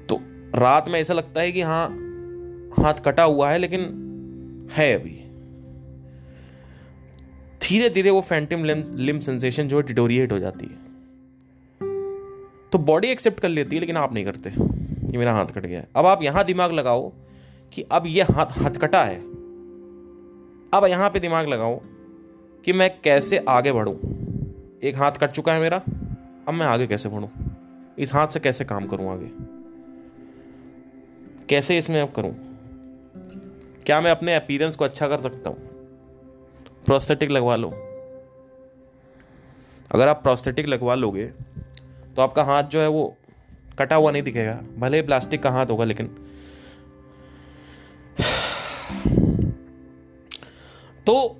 [0.05, 0.19] तो
[0.59, 1.87] रात में ऐसा लगता है कि हाँ
[2.79, 3.81] हाथ कटा हुआ है, लेकिन
[4.71, 5.23] है अभी।
[7.61, 10.85] धीरे धीरे वो फैंटम लिम सेंसेशन जो है डिटोरिएट हो जाती है।
[12.71, 14.53] तो बॉडी एक्सेप्ट कर लेती है, लेकिन आप नहीं करते
[15.11, 17.11] कि मेरा हाथ कट गया है। अब आप यहाँ दिमाग लगाओ
[17.73, 19.19] कि अब ये हाथ हथकटा है।
[20.73, 21.81] अब यहाँ पे दिमाग लगाओ
[22.67, 23.93] कि मैं कैसे आगे बढ़ूं?
[24.83, 25.77] एक हाथ कट चुका है मेरा,
[26.47, 27.27] अब मैं आगे कैसे बढ़ूं?
[27.99, 29.29] इस हाथ से कैसे काम करूँ आगे?
[31.49, 32.31] कैसे इसमें अब करूँ?
[33.85, 35.57] क्या मैं अपने अपीरेंस को अच्छा कर सकता हूँ?
[36.85, 37.69] प्रोस्थेटिक लगवा लो?
[39.91, 41.25] अगर आप प्रोस्थेटिक लगवा लोगे
[42.15, 43.15] तो आपका हाथ जो है वो
[43.79, 46.07] कटा हुआ नहीं दिखेगा। भले प्लास्टिक का हाथ होगा, लेकिन
[51.07, 51.39] तो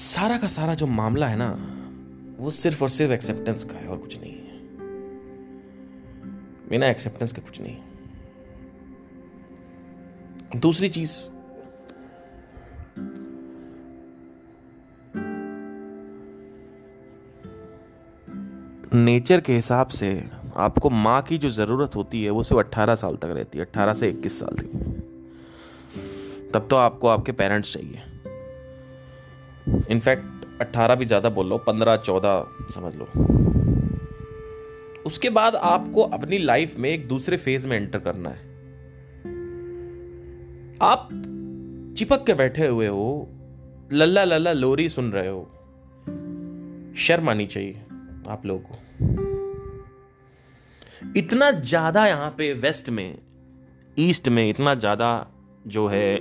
[0.00, 1.76] सारा का सारा जो मामला है ना,
[2.42, 4.60] वो सिर्फ़ और सिर्फ़ एक्सेप्टेंस का है और कुछ नहीं है।
[6.68, 7.76] बिना एक्सेप्टेंस का कुछ नहीं।
[10.60, 11.10] दूसरी चीज़
[18.94, 23.16] नेचर के हिसाब से आपको माँ की जो ज़रूरत होती है, वो सिर्फ़ अट्ठारह साल
[23.16, 24.66] तक रहती है, अट्ठारह से इक्कीस साल तक।
[26.54, 28.02] तब तो आपको आपके पेरेंट्स चाहिए।
[29.90, 33.06] इनफैक्ट अट्ठारह भी ज़्यादा बोल लो, पंद्रह, चौदह, समझ लो।
[35.06, 38.48] उसके बाद आपको अपनी लाइफ में एक दूसरे फ़ेज़ में एंटर करना है।
[40.82, 41.08] आप
[41.98, 43.28] चिपक के बैठे हुए हो,
[43.92, 45.42] लल्ला लल्ला लोरी सुन रहे हो,
[46.98, 47.82] शर्म आनी चाहिए
[48.28, 48.74] आप लोगों को।
[51.16, 53.18] इतना ज़्यादा यहाँ पे वेस्ट में
[53.98, 55.26] ईस्ट में इतना ज़्यादा
[55.66, 56.18] जो है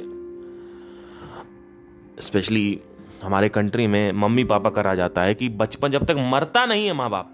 [2.21, 2.79] स्पेशली
[3.23, 6.93] हमारे कंट्री में मम्मी पापा करा जाता है कि बचपन जब तक मरता नहीं है
[6.93, 7.25] माँ बाप,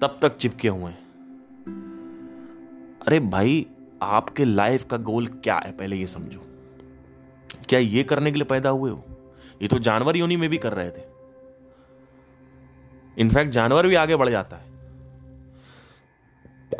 [0.00, 1.08] तब तक चिपके हुए हैं।
[3.06, 3.66] अरे भाई,
[4.02, 5.72] आपके लाइफ का गोल क्या है?
[5.72, 6.40] पहले ये समझो।
[7.68, 9.04] क्या ये करने के लिए पैदा हुए हो?
[9.62, 11.02] ये तो जानवर योनि में भी कर रहे थे।
[13.18, 14.68] इनफैक्ट जानवर भी आगे बढ़ जाता है।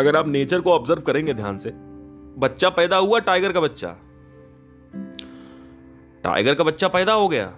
[0.01, 1.71] अगर आप नेचर को ऑब्ज़र्व करेंगे ध्यान से,
[2.39, 3.97] बच्चा पैदा हुआ टाइगर का बच्चा।
[6.25, 7.57] टाइगर का बच्चा पैदा हो गया।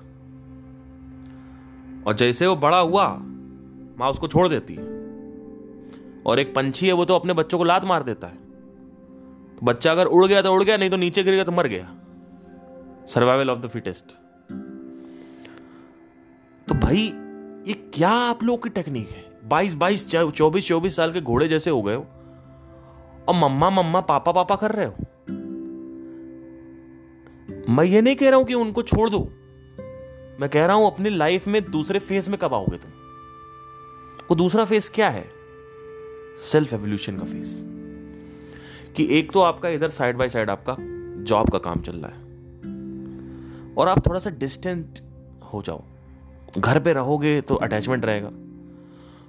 [2.07, 3.07] और जैसे वो बड़ा हुआ,
[3.99, 4.83] माँ उसको छोड़ देती है।
[6.27, 8.37] और एक पंछी है, वो तो अपने बच्चों को लात मार देता है।
[9.57, 11.67] तो बच्चा अगर उड़ गया तो उड़ गया, नहीं तो नीचे गिर गया तो मर
[11.67, 11.95] गया।
[13.07, 14.05] सर्वाइवल ऑफ़ द फिटेस्ट
[16.69, 17.03] तो भाई,
[17.67, 19.25] ये क्या आप लोग की टेक्निक है?
[19.49, 22.07] बाईस बाईस चौबीस चौबीस साल के घोड़े जैसे हो गए हो।
[23.29, 24.95] और मम्मा मम्मा, पापा पापा कर रहे हो?
[27.69, 29.21] मैं ये नहीं कह रहा हूँ कि उनको छोड़ दो।
[30.41, 32.91] मैं कह रहा हूँ, अपनी लाइफ में दूसरे फ़ेज़ में कब आओगे तुम?
[34.30, 35.30] वो दूसरा फ़ेज़ क्या है?
[36.53, 37.64] सेल्फ एवोल्यूशन का फ़ेज़
[38.93, 40.76] कि एक तो आपका इधर साइड बाय साइड आपका
[41.24, 42.22] जॉब का काम चल रहा है।
[43.74, 44.99] और आप थोड़ा सा डिस्टेंट
[45.53, 45.84] हो जाओ।
[46.59, 48.30] घर पे रहोगे तो अटैचमेंट रहेगा।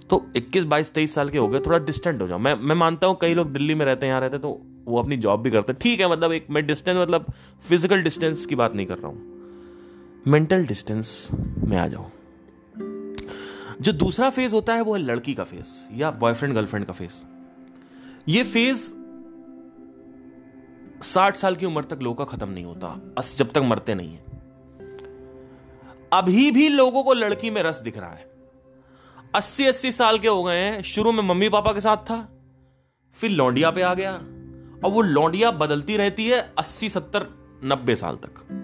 [0.09, 3.07] तो 21 22 23 साल के हो गए, थोड़ा डिस्टेंट हो जाओ। मैं मैं मानता
[3.07, 5.51] हूँ, कई लोग दिल्ली में रहते हैं, यहाँ रहते हैं तो वो अपनी जॉब भी
[5.51, 7.26] करते हैं। ठीक है मतलब एक, मैं डिस्टेंस मतलब
[7.70, 9.31] फ़िज़िकल डिस्टेंस की बात नहीं कर रहा हूँ।
[10.28, 12.10] मेंटल डिस्टेंस में आ जाओ।
[13.82, 17.24] जो दूसरा फ़ेज़ होता है, वो है लड़की का फ़ेज़ या बॉयफ्रेंड गर्लफ्रेंड का फ़ेज़
[18.28, 18.94] ये फ़ेज़
[21.04, 24.24] साठ साल की उम्र तक लोगों का खत्म नहीं होता जब तक मरते नहीं है।
[26.14, 28.30] अभी भी लोगों को लड़की में रस दिख रहा है।
[29.36, 32.28] अस्सी अस्सी साल के हो गए हैं, शुरू में मम्मी पापा के साथ था,
[33.18, 34.14] फिर लौंडिया पे आ गया,
[34.86, 37.28] और वो लौंडिया बदलती रहती है अस्सी, सत्तर,
[37.64, 38.58] नब्बे साल तक।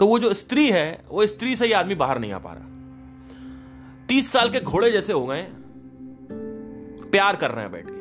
[0.00, 2.66] तो वो जो स्त्री है, वो स्त्री से ही आदमी बाहर नहीं आ पा रहा।
[4.06, 5.46] तीस साल के घोड़े जैसे हो गए,
[7.10, 8.00] प्यार कर रहे हैं बैठ के।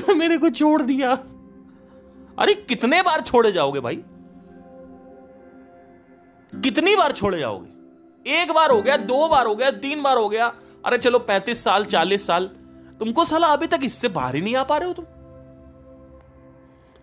[0.00, 1.12] तो मेरे को छोड़ दिया।
[2.38, 3.96] अरे, कितने बार छोड़े जाओगे भाई?
[6.54, 7.70] कितनी बार छोड़े जाओगे?
[8.40, 11.64] एक बार हो गया, दो बार हो गया, तीन बार हो गया। अरे, चलो, पैंतीस
[11.64, 12.46] साल, चालीस साल।
[12.98, 15.04] तुमको साला अभी तक इससे बाहर ही नहीं आ पा रहे हो तुम?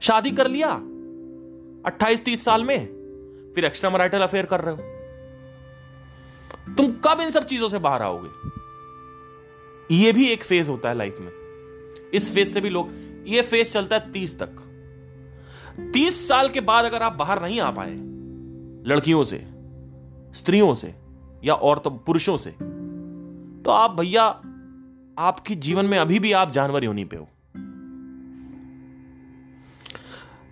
[0.01, 0.71] शादी कर लिया,
[1.85, 2.96] अट्ठाईस, तीस साल में।
[3.57, 4.81] फिर एक्स्ट्रा मराइटल अफेयर कर रहे हो?
[6.73, 8.29] तुम कब इन सब चीज़ों से बाहर आओगे?
[9.95, 11.31] ये भी एक फ़ेज़ होता है लाइफ में।
[12.13, 12.89] इस फ़ेज़ से भी लोग,
[13.27, 14.49] ये फ़ेज़ चलता है तीस तक।
[15.93, 17.95] तीस साल के बाद अगर आप बाहर नहीं आ पाए,
[18.85, 19.37] लड़कियों से,
[20.33, 20.93] स्त्रियों से,
[21.43, 24.23] या और तो पुरुषों से तो आप भैया,
[25.19, 27.27] आपके जीवन में अभी भी आप जानवर योनि पे हो।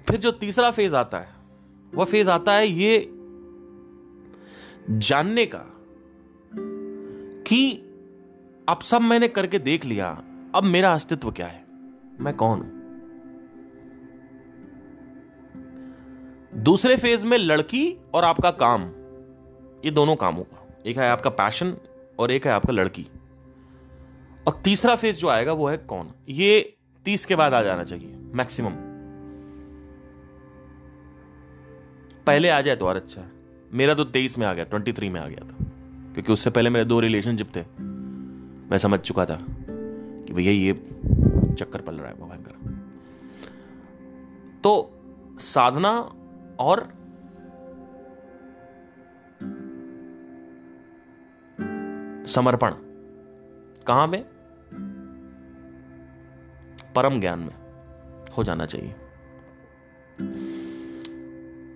[0.07, 1.44] फिर जो तीसरा फ़ेज़ आता है
[1.95, 3.09] वह फ़ेज़ आता है ये
[4.89, 5.63] जानने का
[7.47, 7.71] कि
[8.69, 10.09] अब सब मैंने करके देख लिया,
[10.55, 11.65] अब मेरा अस्तित्व क्या है?
[12.19, 12.71] मैं कौन हूँ?
[16.63, 18.83] दूसरे फ़ेज़ में लड़की और आपका काम,
[19.85, 21.75] ये दोनों काम होगा। एक है आपका पैशन
[22.19, 23.07] और एक है आपका लड़की।
[24.47, 26.11] और तीसरा फ़ेज़ जो आएगा वो है कौन?
[26.29, 28.84] ये तीस के बाद आ जाना चाहिए मैक्सिमम
[32.27, 33.31] पहले आ जाए तो और अच्छा है।
[33.73, 35.65] मेरा तो तेईस में आ गया ट्वेंटी थ्री में आ गया था।
[36.13, 37.61] क्योंकि उससे पहले मेरे दो रिलेशनशिप थे।
[38.69, 39.39] मैं समझ चुका था
[40.25, 40.73] कि भैया ये
[41.53, 42.51] चक्कर पल रहा है भयंकर।
[44.63, 44.91] तो
[45.39, 45.99] साधना
[46.59, 46.93] और
[52.27, 52.73] समर्पण,
[53.87, 54.25] कहाँ में?
[56.95, 57.55] परम ज्ञान में
[58.37, 58.95] हो जाना चाहिए।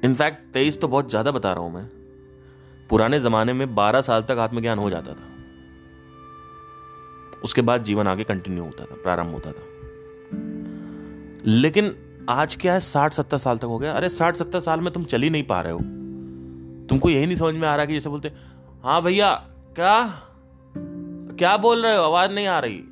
[0.04, 1.90] इनफैक्ट तेईस तो बहुत ज़्यादा बता रहा हूँ मैं।
[2.90, 5.28] पुराने जमाने में बारह साल तक आत्मज्ञान हो जाता था।
[7.44, 9.64] उसके बाद जीवन आगे कंटिन्यू होता था, प्रारंभ होता था।
[11.46, 11.96] लेकिन
[12.30, 15.04] आज क्या है, साठ, सत्तर साल तक हो गया। अरे साठ, सत्तर साल में तुम
[15.04, 15.80] चल ही नहीं पा रहे हो।
[16.88, 18.32] तुमको यही नहीं समझ में आ रहा कि जैसे बोलते
[18.84, 19.34] हाँ भैया,
[19.76, 20.14] क्या?
[21.40, 22.04] क्या बोल रहे हो?
[22.04, 22.84] आवाज़ नहीं आ रही।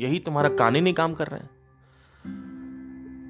[0.00, 1.50] यही तुम्हारा कान ही नहीं काम कर रहे हैं?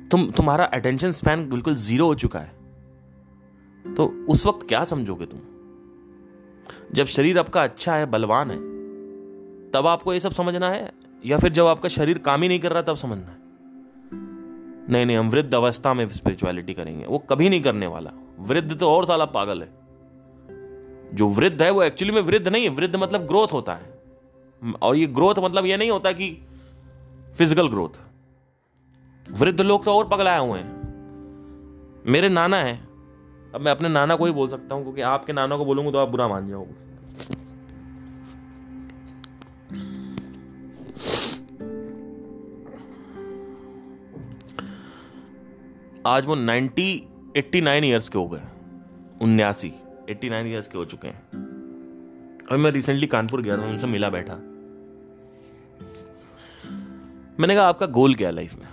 [0.08, 2.53] तुम, तुम्हारा अटेंशन स्पैन बिल्कुल ज़ीरो हो चुका है।
[3.86, 5.40] तो उस वक्त क्या समझोगे तुम?
[6.92, 8.58] जब शरीर आपका अच्छा है, बलवान है,
[9.70, 10.92] तब आपको ये सब समझना है?
[11.26, 13.44] या फिर जब आपका शरीर काम ही नहीं कर रहा, तब समझना है?
[14.88, 18.90] नहीं नहीं, हम वृद्ध अवस्था में स्पिरिचुअलिटी करेंगे। वो कभी नहीं करने वाला। वृद्ध तो
[18.90, 19.68] और साला पागल है।
[21.14, 23.94] जो वृद्ध है, वो एक्चुअली में वृद्ध नहीं है। वृद्ध मतलब ग्रोथ होता है।
[24.82, 26.46] और ये ग्रोथ मतलब ये नहीं होता कि
[27.38, 27.88] फ़िज़िकल ग्रोथ
[29.30, 30.74] वृद्ध लोग तो और पगलाए हुए हैं।
[32.06, 32.93] मेरे नाना है।
[33.54, 35.98] अब मैं अपने नाना को ही बोल सकता हूँ, क्योंकि आपके नाना को बोलूँगा तो
[35.98, 36.82] आप बुरा मान जाओगे।
[46.06, 48.40] आज वो नाइनटी, एट्टी नाइन ईयर्स के हो गए।
[49.22, 49.72] उन्यासी,
[50.10, 51.22] एट्टी नाइन ईयर्स के हो चुके हैं।
[52.50, 54.34] अभी मैं रिसेंटली कानपुर गया था, उनसे मिला बैठा।
[57.40, 58.68] मैंने कहा, आपका गोल क्या है लाइफ में?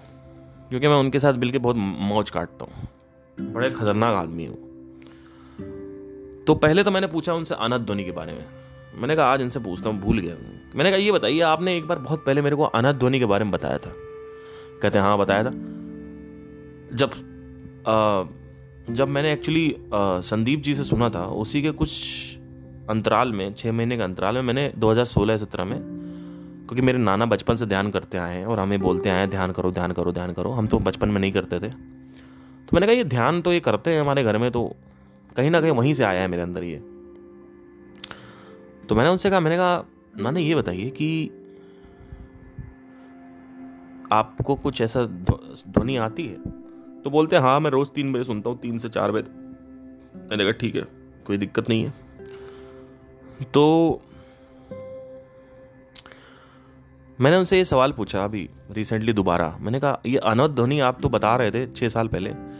[0.69, 4.70] क्योंकि मैं उनके साथ मिलकर बहुत मौज काटता हूँ। बड़े खतरनाक आदमी हूँ।
[6.47, 8.45] तो पहले तो मैंने पूछा उनसे अनंत धोनी के बारे में।
[8.95, 10.35] मैंने कहा आज इनसे पूछता हूँ भूल गया
[10.75, 13.43] मैंने कहा ये बताइए आपने एक बार बहुत पहले मेरे को अनंत धोनी के बारे
[13.43, 13.93] में बताया था?
[14.81, 15.51] कहते हैं हाँ बताया था।
[16.93, 17.11] जब
[17.87, 18.23] आ,
[18.89, 19.75] जब मैंने एक्चुअली
[20.25, 21.91] संदीप जी से सुना था उसी के कुछ
[22.89, 25.79] अंतराल में छः महीने के अंतराल में मैंने 2016-17 में
[26.67, 29.51] क्योंकि मेरे नाना बचपन से ध्यान करते आए हैं और हमें बोलते आए हैं ध्यान
[29.51, 32.95] करो ध्यान करो ध्यान करो। हम तो बचपन में नहीं करते थे। तो मैंने कहा
[32.95, 34.63] ये ध्यान तो ये करते हैं हमारे घर में तो
[35.35, 36.77] कहीं ना कहीं वहीं से आया है मेरे अंदर ये।
[38.89, 39.85] तो मैंने उनसे कहा, मैंने कहा,
[40.17, 41.31] नाना ये बताइए कि
[44.11, 46.37] आपको कुछ ऐसा ध्वनि आती है?
[47.01, 49.29] तो बोलते हैं हाँ मैं रोज़ तीन बजे सुनता हूँ, तीन से चार बजे।
[50.29, 50.87] मैंने कहा, ठीक है,
[51.25, 51.93] कोई दिक्कत नहीं है।
[53.53, 54.01] तो
[57.21, 61.09] मैंने उनसे ये सवाल पूछा अभी रिसेंटली दोबारा। मैंने कहा, ये अनंत ध्वनि आप तो
[61.09, 62.50] बता रहे थे छः साल पहले।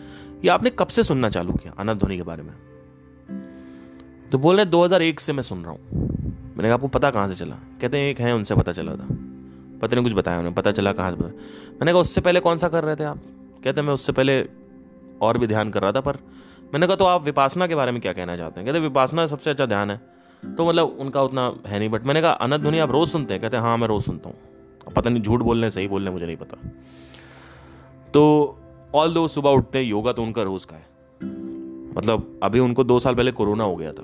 [0.44, 2.54] ये आपने कब से सुनना चालू किया अनंत ध्वनि के बारे में?
[4.32, 5.80] तो बोल रहे 2001 से मैं सुन रहा हूँ।
[6.34, 7.56] मैंने कहा, आपको पता कहाँ से चला?
[7.82, 9.08] कहते हैं, एक है, उनसे पता चला था।
[9.82, 11.28] पता नहीं कुछ बताया उन्हें पता चला कहाँ से पता
[11.72, 13.22] मैंने कहा, उससे पहले कौन सा कर रहे थे आप?
[13.64, 14.50] कहते मैं उससे पहले
[15.22, 16.18] और भी ध्यान कर रहा था, पर
[16.74, 18.68] मैंने कहा तो आप विपासना के बारे में क्या कहना चाहते हैं?
[18.68, 20.02] कहते विपासना सबसे अच्छा ध्यान है।
[20.58, 23.42] तो मतलब उनका उतना है नहीं बट मैंने कहा अनंत ध्वनि आप रोज़ सुनते हैं?
[23.42, 24.38] कहते हैं हाँ मैं रोज़ सुनता हूँ।
[24.96, 26.58] पता नहीं, झूठ बोलने, सही बोलने, मुझे नहीं पता।
[28.14, 28.58] तो
[28.96, 30.92] ऑल दो सुबह उठते हैं, योगा तो उनका रोज़ का है।
[31.98, 34.04] मतलब अभी उनको दो साल पहले कोरोना हो गया था।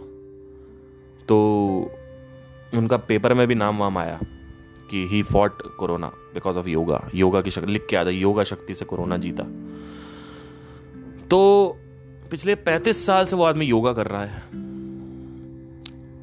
[1.28, 1.92] तो
[2.78, 4.20] उनका पेपर में भी नाम वाम आया
[4.92, 8.74] कि he fought corona because of yoga yoga की शक्ति, लिख के आता योगा शक्ति
[8.74, 9.44] से कोरोना जीता।
[11.28, 11.74] तो
[12.32, 14.38] पिछले पैंतीस साल से वो आदमी योगा कर रहा है।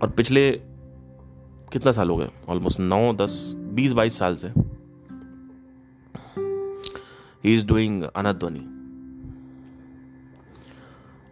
[0.02, 0.52] और पिछले
[1.72, 2.28] कितना साल हो गए?
[2.48, 4.63] ऑलमोस्ट नौ, दस, बीस, बाईस साल से।
[7.44, 8.70] ही इज़ डूइंग अनध्वनि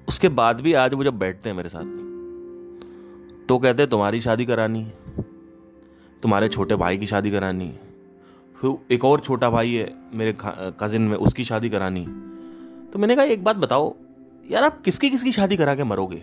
[0.09, 1.85] उसके बाद भी आज वो जब बैठते हैं मेरे साथ
[3.49, 5.25] तो कहते हैं, तुम्हारी शादी करानी है,
[6.23, 7.81] तुम्हारे छोटे भाई की शादी करानी है,
[8.57, 10.35] फिर एक और छोटा भाई है मेरे
[10.81, 12.05] कजिन में, उसकी शादी करानी
[12.93, 13.95] तो मैंने कहा, एक बात बताओ,
[14.51, 16.23] यार आप किसकी किसकी शादी करा के मरोगे?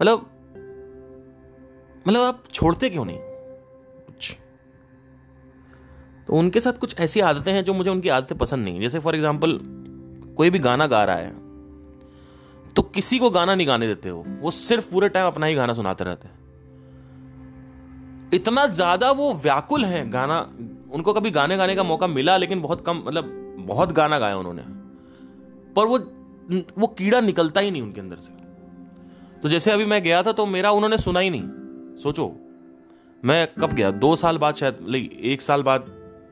[0.00, 0.26] मतलब
[2.06, 3.18] मतलब आप छोड़ते क्यों नहीं?
[6.28, 9.14] तो उनके साथ कुछ ऐसी आदतें हैं जो मुझे उनकी आदतें पसंद नहीं जैसे फॉर
[9.14, 9.58] एग्ज़ाम्पल
[10.36, 11.32] कोई भी गाना गा रहा है
[12.76, 15.74] तो किसी को गाना नहीं गाने देते हो। वो सिर्फ़ पूरे टाइम अपना ही गाना
[15.74, 16.42] सुनाते रहते हैं।
[18.32, 20.38] इतना ज़्यादा वो व्याकुल हैं गाना,
[20.92, 23.24] उनको कभी गाने गाने का मौका मिला, लेकिन बहुत कम मतलब
[23.60, 24.62] बहुत गाना गाया उन्होंने।
[25.74, 25.98] पर वो
[26.78, 28.32] वो कीड़ा निकलता ही नहीं उनके अंदर से।
[29.42, 32.26] तो जैसे अभी मैं गया था तो मेरा उन्होंने सुना ही नहीं। सोचो,
[33.22, 33.90] मैं कब गया?
[33.92, 34.94] दो साल बाद शायद
[35.24, 35.86] एक साल बाद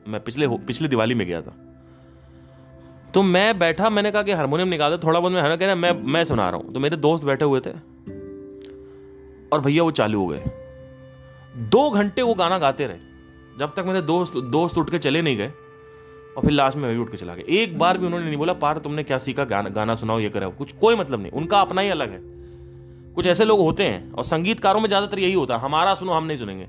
[0.07, 1.55] मैं पिछले पिछली दिवाली में गया था।
[3.13, 5.91] तो मैं बैठा, मैंने कहा कि हारमोनियम निकाल दो, थोड़ा बहुत मैं कह रहा मैं
[6.03, 7.71] मैं सुना रहा हूँ। तो मेरे दोस्त बैठे हुए थे।
[9.49, 10.43] और भैया, वो चालू हो गए।
[11.69, 12.97] दो घंटे वो गाना गाते रहे,
[13.59, 16.93] जब तक मेरे दोस्त दोस्त उठ के चले नहीं गए, और फिर लास्ट में मैं
[16.93, 19.43] भी उठ के चला गया। एक बार भी उन्होंने नहीं बोला पार तुमने क्या सीखा?
[19.45, 22.19] गाना गाना सुनाओ, ये करो कुछ, कोई मतलब नहीं। उनका अपना ही अलग है।
[23.13, 26.23] कुछ ऐसे लोग होते हैं, और संगीतकारों में ज़्यादातर यही होता है, हमारा सुनो, हम
[26.23, 26.67] नहीं सुनेंगे।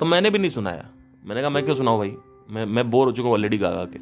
[0.00, 0.88] तो मैंने भी नहीं सुनाया।
[1.24, 2.16] मैंने कहा, मैं क्यों सुनाऊं भाई?
[2.50, 3.98] मैं मैं बोर हो चुका हूँ ऑलरेडी गा गा के।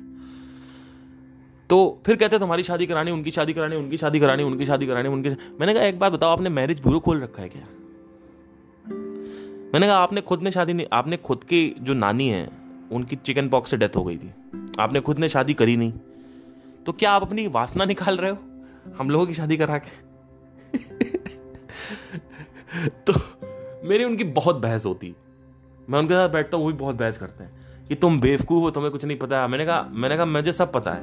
[1.70, 5.08] तो फिर कहते, तुम्हारी शादी करानी, उनकी शादी करानी, उनकी शादी करानी, उनकी शादी करानी,
[5.08, 7.62] उनकी मैंने कहा, एक बात बताओ, आपने मैरिज ब्यूरो खोल रखा है क्या?
[9.72, 12.50] मैंने कहा, आपने खुद ने शादी नहीं, आपने खुद की जो नानी है,
[12.92, 14.30] उनकी चिकन पॉक्स से डेथ हो गई थी।
[14.78, 15.92] आपने खुद ने शादी करी नहीं।
[16.86, 18.38] तो क्या आप अपनी वासना निकाल रहे हो?
[18.98, 20.06] हम लोगों की शादी करा के?
[22.88, 23.12] तो
[23.88, 25.14] मेरी उनकी बहुत बहस होती।
[25.90, 28.70] मैं उनके साथ बैठता हूँ वो भी बहुत बहस करते हैं कि तुम बेवकूफ़ हो
[28.70, 31.02] तुम्हें कुछ नहीं पता। मैंने कहा मैंने कहा मुझे सब पता है।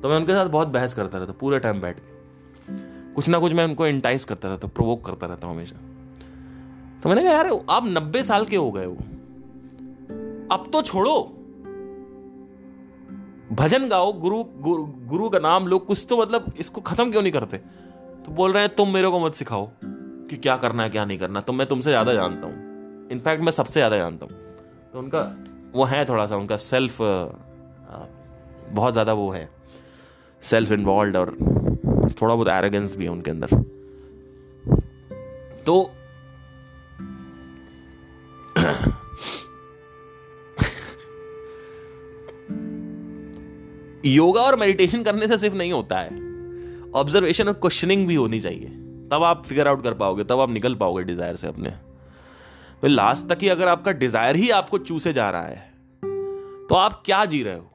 [0.00, 2.12] तो मैं उनके साथ बहुत बहस करता रहता पूरे टाइम बैठ के।
[3.14, 5.76] कुछ ना कुछ मैं उनको इंटाइस करता रहता प्रोवोक करता रहता हूँ हमेशा।
[7.02, 8.96] तो मैंने कहा यार आप नब्बे साल के हो गए हो।
[10.52, 11.14] अब तो छोड़ो।
[13.52, 17.32] भजन गाओ गुरु गुरु, गुरु का नाम लो कुछ तो मतलब इसको खत्म क्यों नहीं
[17.32, 17.56] करते?
[18.24, 21.18] तो बोल रहे हैं तुम मेरे को मत सिखाओ कि क्या करना है क्या नहीं
[21.18, 22.63] करना। तो मैं तुमसे ज़्यादा जानता हूँ।
[23.12, 24.34] इनफैक्ट मैं सबसे ज़्यादा जानता हूँ।
[24.92, 25.20] तो उनका,
[25.74, 26.96] वो है थोड़ा सा, उनका सेल्फ
[28.70, 29.48] बहुत ज़्यादा वो है।
[30.42, 31.30] सेल्फ इन्वॉल्व और
[32.20, 33.48] थोड़ा बहुत एरोगेंस भी है उनके अंदर।
[35.66, 35.90] तो
[44.06, 46.22] योगा और मेडिटेशन करने से सिर्फ़ नहीं होता है।
[46.94, 48.68] ऑब्जर्वेशन और क्वेश्चनिंग भी होनी चाहिए।
[49.10, 51.70] तब आप फिगर आउट कर पाओगे, तब आप निकल पाओगे डिज़ायर से अपने।
[52.82, 55.72] तो लास्ट तक ही अगर आपका डिज़ायर ही आपको चूसे जा रहा है
[56.68, 57.70] तो आप क्या जी रहे हो?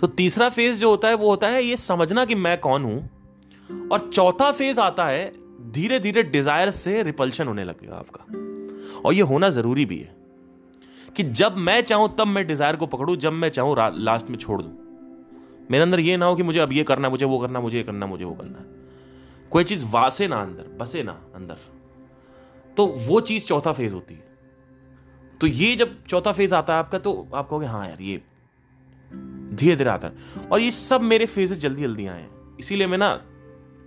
[0.00, 3.88] तो तीसरा फ़ेज़ जो होता है, वो होता है ये समझना कि मैं कौन हूँ।
[3.92, 5.32] और चौथा फ़ेज़ आता है
[5.72, 10.14] धीरे धीरे डिज़ायर से रिपल्शन होने लगेगा आपका। और ये होना ज़रूरी भी है
[11.16, 14.60] कि जब मैं चाहूँ, तब मैं डिज़ायर को पकड़ू, जब मैं चाहूँ लास्ट में छोड़
[14.62, 17.76] दूँ। मेरे अंदर ये ना हो कि मुझे अब ये करना, मुझे वो करना, मुझे
[17.76, 18.64] ये करना, मुझे वो करना
[19.52, 21.56] कोई चीज़ वासे ना अंदर, बसे ना अंदर।
[22.76, 24.24] तो वो चीज़ चौथा फ़ेज़ होती है।
[25.40, 28.20] तो ये जब चौथा फ़ेज़ आता है आपका तो आप कहोगे हाँ यार ये
[29.10, 32.98] धीरे धीरे आता है। और ये सब मेरे फेजेस जल्दी जल्दी आए हैं। इसीलिए मैं
[32.98, 33.08] ना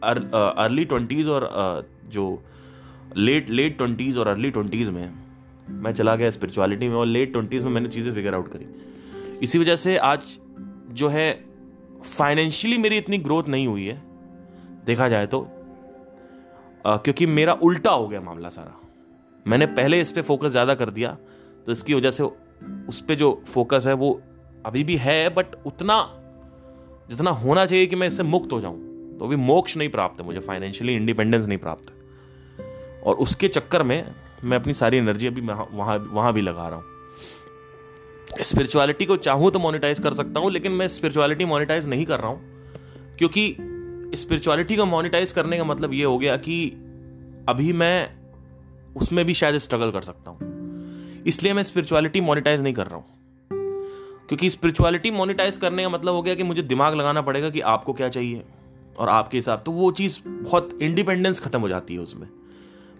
[0.03, 1.49] अर्ली ट्वेंटीज और
[2.07, 2.43] जो
[3.17, 5.13] लेट लेट ट्वेंटीज और अर्ली ट्वेंटीज में
[5.71, 8.65] मैं चला गया स्पिरिचुअलिटी में और लेट ट्वेंटीज में मैंने चीज़ें फिगर आउट करी।
[9.43, 10.37] इसी वजह से आज
[10.91, 11.31] जो है
[12.03, 14.01] फाइनेंशियली मेरी इतनी ग्रोथ नहीं हुई है
[14.85, 15.41] देखा जाए तो।
[16.85, 18.78] आ, क्योंकि मेरा उल्टा हो गया मामला सारा।
[19.49, 21.17] मैंने पहले इस पर फोकस ज़्यादा कर दिया
[21.65, 22.23] तो इसकी वजह से
[22.89, 24.19] उस पर जो फोकस है वो
[24.65, 25.97] अभी भी है बट उतना,
[27.09, 30.25] जितना होना चाहिए कि मैं इससे मुक्त हो जाऊँ तो अभी मोक्ष नहीं प्राप्त है
[30.25, 31.97] मुझे फाइनेंशियली इंडिपेंडेंस नहीं प्राप्त है।
[33.01, 38.43] और उसके चक्कर में मैं अपनी सारी एनर्जी अभी वहाँ वहाँ भी लगा रहा हूँ।
[38.43, 42.29] स्पिरिचुअलिटी को चाहूँ तो मोनिटाइज कर सकता हूँ, लेकिन मैं स्पिरिचुअलिटी मोनिटाइज नहीं कर रहा
[42.29, 43.55] हूँ, क्योंकि
[44.15, 46.65] स्पिरिचुअलिटी को मोनिटाइज करने का मतलब ये हो गया कि
[47.49, 48.18] अभी मैं
[48.95, 50.59] उसमें भी शायद स्ट्रगल कर सकता हूँ।
[51.27, 53.05] इसलिए मैं स्पिरिचुअलिटी मोनिटाइज नहीं कर रहा हूँ।
[54.27, 57.93] क्योंकि स्पिरिचुअलिटी मोनिटाइज करने का मतलब हो गया कि मुझे दिमाग लगाना पड़ेगा कि आपको
[57.93, 58.43] क्या चाहिए
[58.97, 62.27] और आपके हिसाब तो वो चीज़ बहुत इंडिपेंडेंस खत्म हो जाती है उसमें।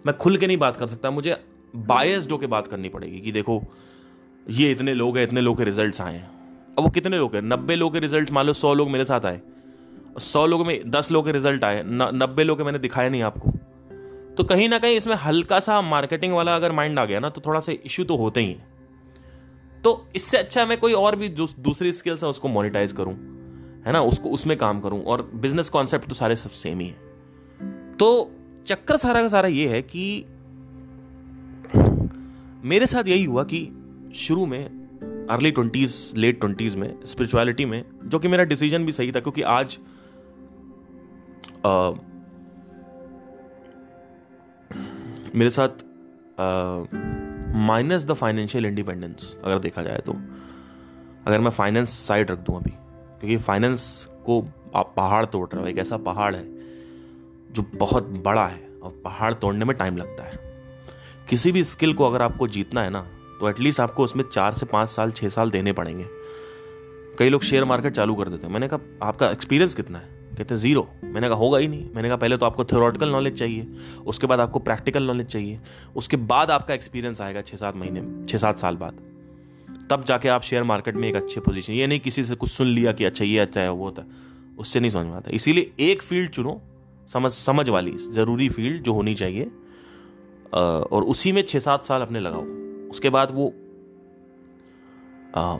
[0.06, 1.36] मैं खुल के नहीं बात कर सकता, मुझे
[1.76, 3.62] बायस्ड होकर बात करनी पड़ेगी कि देखो,
[4.50, 6.30] ये इतने लोग हैं, इतने लोग के रिज़ल्ट आए हैं।
[6.78, 7.42] अब वो कितने लोग हैं?
[7.42, 9.40] नब्बे लोग के रिज़ल्ट मान लो सौ लोग मेरे साथ आए।
[10.18, 13.52] सौ लोगों में दस लोग के रिज़ल्ट आए नब्बे लोग के मैंने दिखाया नहीं आपको।
[14.36, 17.40] तो कहीं ना कहीं इसमें हल्का सा मार्केटिंग वाला अगर माइंड आ गया ना तो
[17.46, 18.68] थोड़ा सा इश्यू तो होते ही है।
[19.84, 23.14] तो इससे अच्छा मैं कोई और भी दूसरी स्किल्स है उसको मोनिटाइज करूँ
[23.86, 24.00] है ना?
[24.00, 28.30] उसको उसमें काम करूँ और बिज़नेस कॉन्सेप्ट तो सारे सब सेम ही है। तो
[28.66, 30.24] चक्कर सारा का सारा ये है कि
[32.64, 33.60] मेरे साथ यही हुआ कि
[34.16, 39.12] शुरू में अर्ली ट्वेंटीज लेट ट्वेंटीज में स्पिरिचुअलिटी में जो कि मेरा डिसीज़न भी सही
[39.12, 39.78] था क्योंकि आज
[41.66, 41.90] आ,
[45.34, 45.84] मेरे साथ
[47.56, 50.12] माइनस द फाइनेंशियल इंडिपेंडेंस अगर देखा जाए तो।
[51.26, 54.40] अगर मैं फाइनेंस साइड रख दूँ अभी, क्योंकि फाइनेंस को
[54.76, 56.44] आप पहाड़ तोड़ रहे हो, एक ऐसा पहाड़ है,
[57.50, 60.38] जो बहुत बड़ा है, और पहाड़ तोड़ने में टाइम लगता है।
[61.28, 63.06] किसी भी स्किल को अगर आपको जीतना है ना
[63.40, 66.06] तो एटलीस्ट आपको उसमें चार से पाँच साल छः साल देने पड़ेंगे।
[67.18, 70.19] कई लोग शेयर मार्केट चालू कर देते हैं। मैंने कहा, आपका एक्सपीरियंस कितना है?
[70.30, 71.84] कहते हैं ज़ीरो मैंने कहा होगा ही नहीं.
[71.94, 73.66] मैंने कहा पहले तो आपको थ्योरेटिकल नॉलेज चाहिए
[74.06, 75.60] उसके बाद आपको प्रैक्टिकल नॉलेज चाहिए
[75.96, 79.00] उसके बाद आपका एक्सपीरियंस आएगा छः सात महीने छः सात साल बाद.
[79.90, 82.66] तब जाके आप शेयर मार्केट में एक अच्छे पोजीशन ये नहीं किसी से कुछ सुन
[82.66, 84.04] लिया कि अच्छा ये अच्छा है वो होता
[84.58, 86.60] उससे नहीं समझ में आता। इसीलिए एक फ़ील्ड चुनो
[87.08, 89.50] समझ समझ वाली ज़रूरी फ़ील्ड जो होनी चाहिए
[90.54, 92.44] और उसी में छः सात साल अपने लगाओ
[92.90, 93.52] उसके बाद वो
[95.36, 95.58] आ,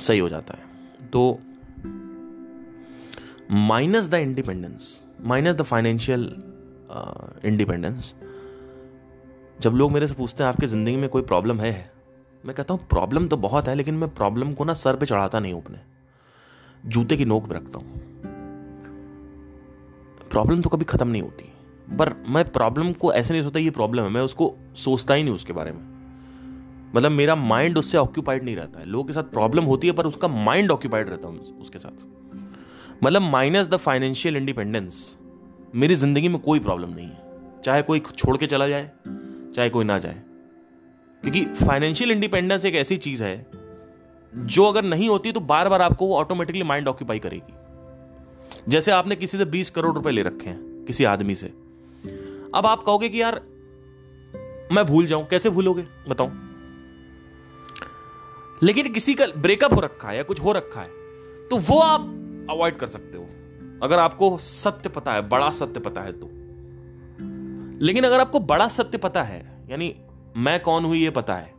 [0.00, 1.40] सही हो जाता है। तो
[3.48, 6.24] minus the independence minus the financial
[7.44, 8.12] independence
[9.60, 11.90] जब लोग मेरे से पूछते हैं, आपकी ज़िंदगी में कोई प्रॉब्लम है?
[12.44, 15.40] मैं कहता हूँ प्रॉब्लम तो बहुत है, लेकिन मैं प्रॉब्लम को ना सर पे चढ़ाता
[15.40, 15.78] नहीं हूँ अपने।
[16.86, 18.00] जूते की नोक पे रखता हूँ।
[20.30, 21.52] प्रॉब्लम तो कभी ख़त्म नहीं होती।
[21.96, 25.34] पर मैं प्रॉब्लम को ऐसे नहीं सोचता, ये प्रॉब्लम है। मैं उसको सोचता ही नहीं
[25.34, 29.64] उसके बारे में। मतलब मेरा माइंड उससे ऑक्यूपाइड नहीं रहता है। लोगों के साथ प्रॉब्लम
[29.64, 32.17] होती है, पर उसका माइंड ऑक्यूपाइड रहता है उसके साथ।
[33.02, 35.16] मतलब माइनस द फाइनेंशियल इंडिपेंडेंस
[35.74, 38.90] मेरी ज़िंदगी में कोई प्रॉब्लम नहीं है। चाहे कोई छोड़ के चला जाए,
[39.54, 40.22] चाहे कोई ना जाए।
[41.24, 43.46] क्योंकि फाइनेंशियल इंडिपेंडेंस एक ऐसी चीज़ है,
[44.32, 49.16] जो अगर नहीं होती तो बार बार आपको वो ऑटोमेटिकली माइंड ऑक्यूपाई करेगी। जैसे आपने
[49.16, 51.46] किसी से बीस करोड़ रुपए ले रखे हैं, किसी आदमी से।
[52.54, 53.40] अब आप कहोगे कि यार,
[54.72, 55.86] मैं भूल जाऊँ, कैसे भूलोगे?
[56.08, 56.30] बताओ
[58.62, 60.88] लेकिन किसी का ब्रेकअप हो रखा है या कुछ हो रखा है
[61.48, 62.14] तो वो आप
[62.50, 63.24] अवॉइड कर सकते हो।
[63.82, 66.28] अगर आपको सत्य पता है, बड़ा सत्य पता है तो।
[67.80, 69.40] लेकिन अगर आपको बड़ा सत्य पता है,
[69.70, 69.94] यानी
[70.36, 71.52] मैं कौन हूँ ये पता है।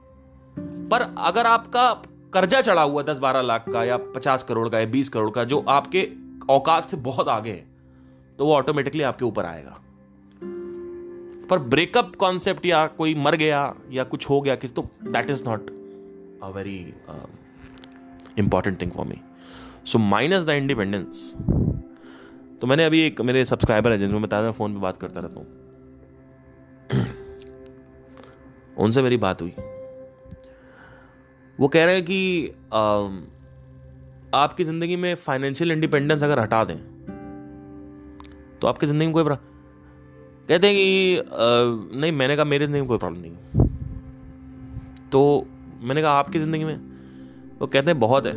[0.89, 1.91] पर अगर आपका
[2.33, 5.43] कर्जा चढ़ा हुआ दस बारह लाख का या पचास करोड़ का या बीस करोड़ का,
[5.43, 6.07] जो आपके
[6.49, 7.67] औकात से बहुत आगे है
[8.39, 9.79] तो वो ऑटोमेटिकली आपके ऊपर आएगा।
[11.49, 15.43] पर ब्रेकअप कॉन्सेप्ट या कोई मर गया या कुछ हो गया, किस तो that is
[15.43, 15.69] not
[16.43, 16.77] a very
[18.37, 19.21] important thing for me
[19.89, 21.33] so minus the independence
[22.61, 25.47] तो मैंने अभी एक मेरे सब्सक्राइबर है जिनको बताया फ़ोन पे बात करता रहता हूँ।
[28.77, 29.53] उनसे मेरी बात हुई।
[31.59, 32.81] वो कह रहे हैं कि आ,
[34.35, 36.77] आपकी ज़िंदगी में फाइनेंशियल इंडिपेंडेंस अगर हटा दें
[38.61, 41.23] तो आपकी ज़िंदगी में कोई कहते हैं कि आ,
[41.99, 43.67] नहीं मैंने कहा मेरी ज़िंदगी में कोई प्रॉब्लम नहीं
[45.11, 45.47] तो
[45.81, 46.77] मैंने कहा आपकी ज़िंदगी में?
[47.59, 48.33] वो कहते हैं बहुत है।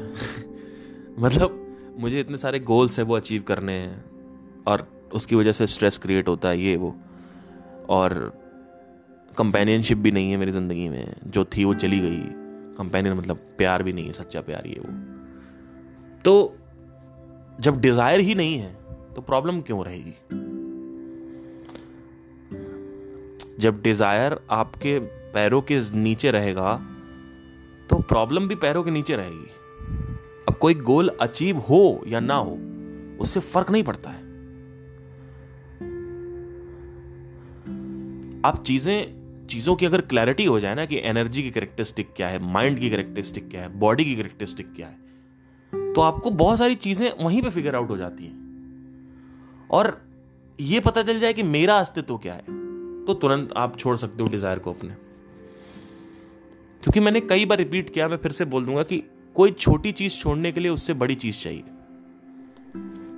[1.19, 4.05] मतलब मुझे इतने सारे गोल्स हैं वो अचीव करने हैं,
[4.69, 6.95] और उसकी वजह से स्ट्रेस क्रिएट होता है, ये वो।
[7.91, 8.15] और
[9.31, 12.23] कंपेनियनशिप भी नहीं है मेरी ज़िंदगी में। जो थी वो चली गई।
[12.79, 14.93] कंपेनियन मतलब प्यार भी नहीं है, सच्चा प्यार ये वो।
[16.25, 16.57] तो
[17.61, 18.75] जब डिज़ायर ही नहीं है
[19.15, 20.15] तो प्रॉब्लम क्यों रहेगी?
[23.59, 24.99] जब डिज़ायर आपके
[25.33, 26.75] पैरों के नीचे रहेगा
[27.91, 29.51] तो प्रॉब्लम भी पैरों के नीचे रहेगी।
[30.49, 32.59] अब कोई गोल अचीव हो या ना हो,
[33.21, 34.21] उससे फ़र्क नहीं पड़ता है।
[38.45, 42.39] आप चीज़ें, चीज़ों की अगर क्लैरिटी हो जाए ना कि एनर्जी की करेक्टरिस्टिक क्या है
[42.53, 47.11] माइंड की करेक्टरिस्टिक क्या है बॉडी की करेक्टरिस्टिक क्या है तो आपको बहुत सारी चीज़ें
[47.21, 50.01] वहीं पे फिगर आउट हो जाती हैं। और
[50.59, 52.61] ये पता चल जाए कि मेरा अस्तित्व क्या है
[53.07, 54.91] तो तुरंत आप छोड़ सकते हो डिज़ायर को अपने।
[56.83, 59.03] क्योंकि मैंने कई बार रिपीट किया, मैं फिर से बोल दूँगा कि
[59.35, 61.65] कोई छोटी चीज़ छोड़ने के लिए उससे बड़ी चीज़ चाहिए।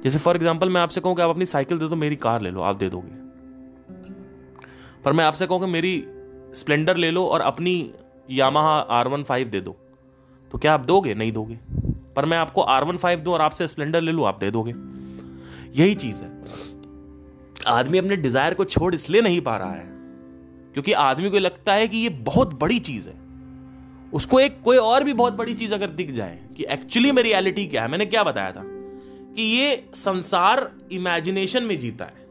[0.04, 2.50] जैसे फॉर एग्ज़ाम्पल मैं आपसे कहूँ कि आप अपनी साइकिल दे दो, मेरी कार ले
[2.50, 3.22] लो, आप दे दोगे।
[5.04, 6.04] पर मैं आपसे कहूँ कि मेरी
[6.54, 7.92] स्प्लेंडर ले लो और अपनी
[8.30, 9.76] यामाहा आर वन फाइव दे दो।
[10.50, 11.14] तो क्या आप दोगे?
[11.14, 11.58] नहीं दोगे।
[12.16, 14.72] पर मैं आपको आर वन फाइव दू और आपसे स्प्लेंडर ले लू, आप दे दोगे।
[15.74, 16.32] यही चीज़ है।
[17.68, 19.86] आदमी अपने डिज़ायर को छोड़ इसलिए नहीं पा रहा है,
[20.74, 23.14] क्योंकि आदमी को लगता है कि ये बहुत बड़ी चीज़ है।
[24.14, 27.66] उसको एक कोई और भी बहुत बड़ी चीज़ अगर दिख जाए कि एक्चुअली में रियलिटी
[27.66, 27.88] क्या है?
[27.88, 28.62] मैंने क्या बताया था?
[29.34, 32.26] कि ये संसार इमेजिनेशन में जीता है।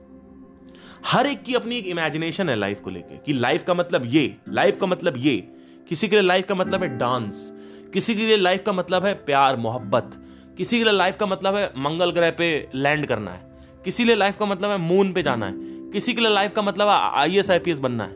[1.06, 4.36] हर एक की अपनी एक इमेजिनेशन है लाइफ को लेके। कि लाइफ का मतलब ये
[4.50, 5.48] लाइफ का मतलब ये।
[5.90, 7.54] किसी के लिए लाइफ का मतलब है डांस
[7.94, 10.12] किसी के लिए लाइफ का मतलब है प्यार, मोहब्बत।
[10.58, 14.16] किसी के लिए लाइफ का मतलब है मंगल ग्रह पे लैंड करना है। किसी लिए
[14.16, 15.54] लाइफ का मतलब है मून पे जाना है।
[15.92, 18.16] किसी के लिए लाइफ का मतलब है I S I P S बनना है।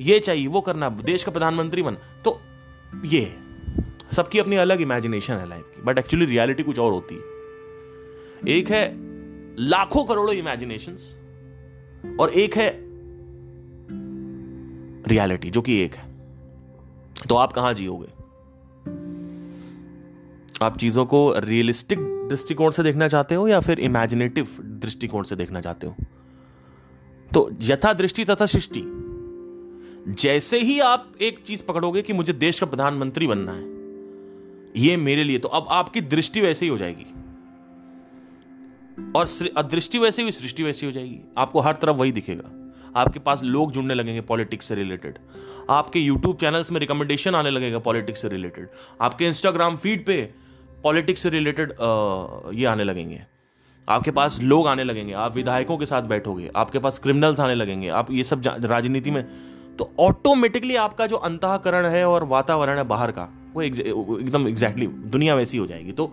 [0.00, 2.40] ये चाहिए, वो करना देश का प्रधानमंत्री बन तो
[3.04, 3.36] ये,
[4.12, 7.22] सबकी अपनी अलग इमेजिनेशन है लाइफ की बट एक्चुअली रियलिटी कुछ और होती है।
[8.56, 8.96] एक है
[9.58, 11.18] लाखों करोड़ों इमेजिनेशंस
[12.20, 12.78] और एक है
[15.08, 16.12] रियलिटी जो कि एक है।
[17.28, 18.22] तो आप कहाँ जियोगे?
[20.64, 25.60] आप चीज़ों को रियलिस्टिक दृष्टिकोण से देखना चाहते हो या फिर इमेजिनेटिव दृष्टिकोण से देखना
[25.60, 25.96] चाहते हो?
[27.34, 29.01] तो यथा दृष्टि तथा सृष्टि।
[30.08, 33.64] जैसे ही आप एक चीज़ पकड़ोगे कि मुझे देश का प्रधानमंत्री बनना है,
[34.76, 37.06] ये मेरे लिए तो अब आपकी दृष्टि वैसे ही हो जाएगी।
[39.16, 39.26] और
[39.64, 42.50] दृष्टि वैसे ही, सृष्टि वैसी हो जाएगी। आपको हर तरफ़ वही दिखेगा।
[42.96, 45.18] आपके पास लोग जुड़ने लगेंगे पॉलिटिक्स से रिलेटेड।
[45.70, 48.68] आपके यूट्यूब चैनल्स में रिकमेंडेशन आने लगेगा पॉलिटिक्स से रिलेटेड।
[49.02, 50.22] आपके इंस्टाग्राम फ़ीड पे
[50.82, 51.72] पॉलिटिक्स से रिलेटेड
[52.54, 53.22] ये आने लगेंगे।
[53.88, 57.88] आपके पास लोग आने लगेंगे। आप विधायकों के साथ बैठोगे। आपके पास क्रिमिनल्स आने लगेंगे।
[57.88, 63.10] आप ये सब राजनीति में तो ऑटोमेटिकली आपका जो अंतकरण है और वातावरण है बाहर
[63.10, 66.12] का, वो एकदम एग्जैक्टली दुनिया वैसी हो जाएगी। तो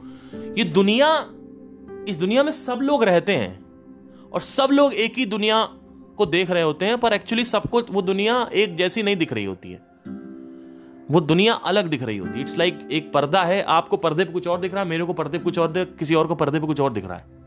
[0.58, 1.16] ये दुनिया,
[2.08, 3.60] इस दुनिया में सब लोग रहते हैं
[4.34, 5.64] और सब लोग एक ही दुनिया
[6.18, 9.46] को देख रहे होते हैं, पर एक्चुअली सबको वो दुनिया एक जैसी नहीं दिख रही
[9.46, 9.88] होती है।
[11.12, 14.34] वो दुनिया अलग दिख रही होती है। इट्स लाइक एक पर्दा है, आपको पर्दे पे
[14.34, 16.36] कुछ और दिख रहा है, मेरे को पर्दे पे कुछ और दिख, किसी और को
[16.36, 17.39] पर्दे पे कुछ और दिख रहा है।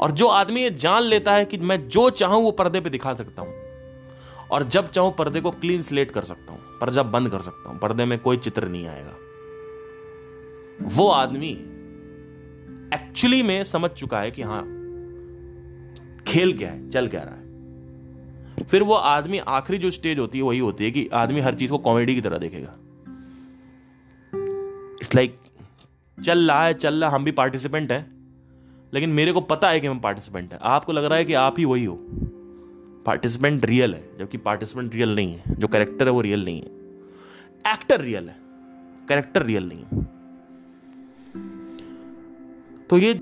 [0.00, 3.14] और जो आदमी ये जान लेता है कि मैं जो चाहूँ वो पर्दे पे दिखा
[3.14, 3.54] सकता हूँ।
[4.50, 7.78] और जब चाहूँ पर्दे को क्लीन स्लेट कर सकता हूँ पर्दा बंद कर सकता हूँ
[7.78, 9.16] पर्दे में कोई चित्र नहीं आएगा।
[10.82, 11.50] वो आदमी
[12.94, 14.62] एक्चुअली में समझ चुका है कि हाँ
[16.26, 20.44] खेल क्या है चल क्या रहा है। फिर वो आदमी आखिरी जो स्टेज होती है
[20.44, 22.74] वही होती है कि आदमी हर चीज़ को कॉमेडी की तरह देखेगा।
[25.00, 28.15] इट्स लाइक like, चल रहा है चल रहा हम भी पार्टिसिपेंट हैं।
[28.94, 31.54] लेकिन मेरे को पता है कि मैं पार्टिसिपेंट है। आपको लग रहा है कि आप
[31.58, 31.98] ही वही हो।
[33.06, 36.66] पार्टिसिपेंट रियल है, जबकि पार्टिसिपेंट रियल नहीं है। जो करेक्टर है वो रियल नहीं है।
[37.72, 38.36] एक्टर रियल है।
[39.08, 40.04] करेक्टर रियल नहीं है।
[42.90, 43.14] तो ये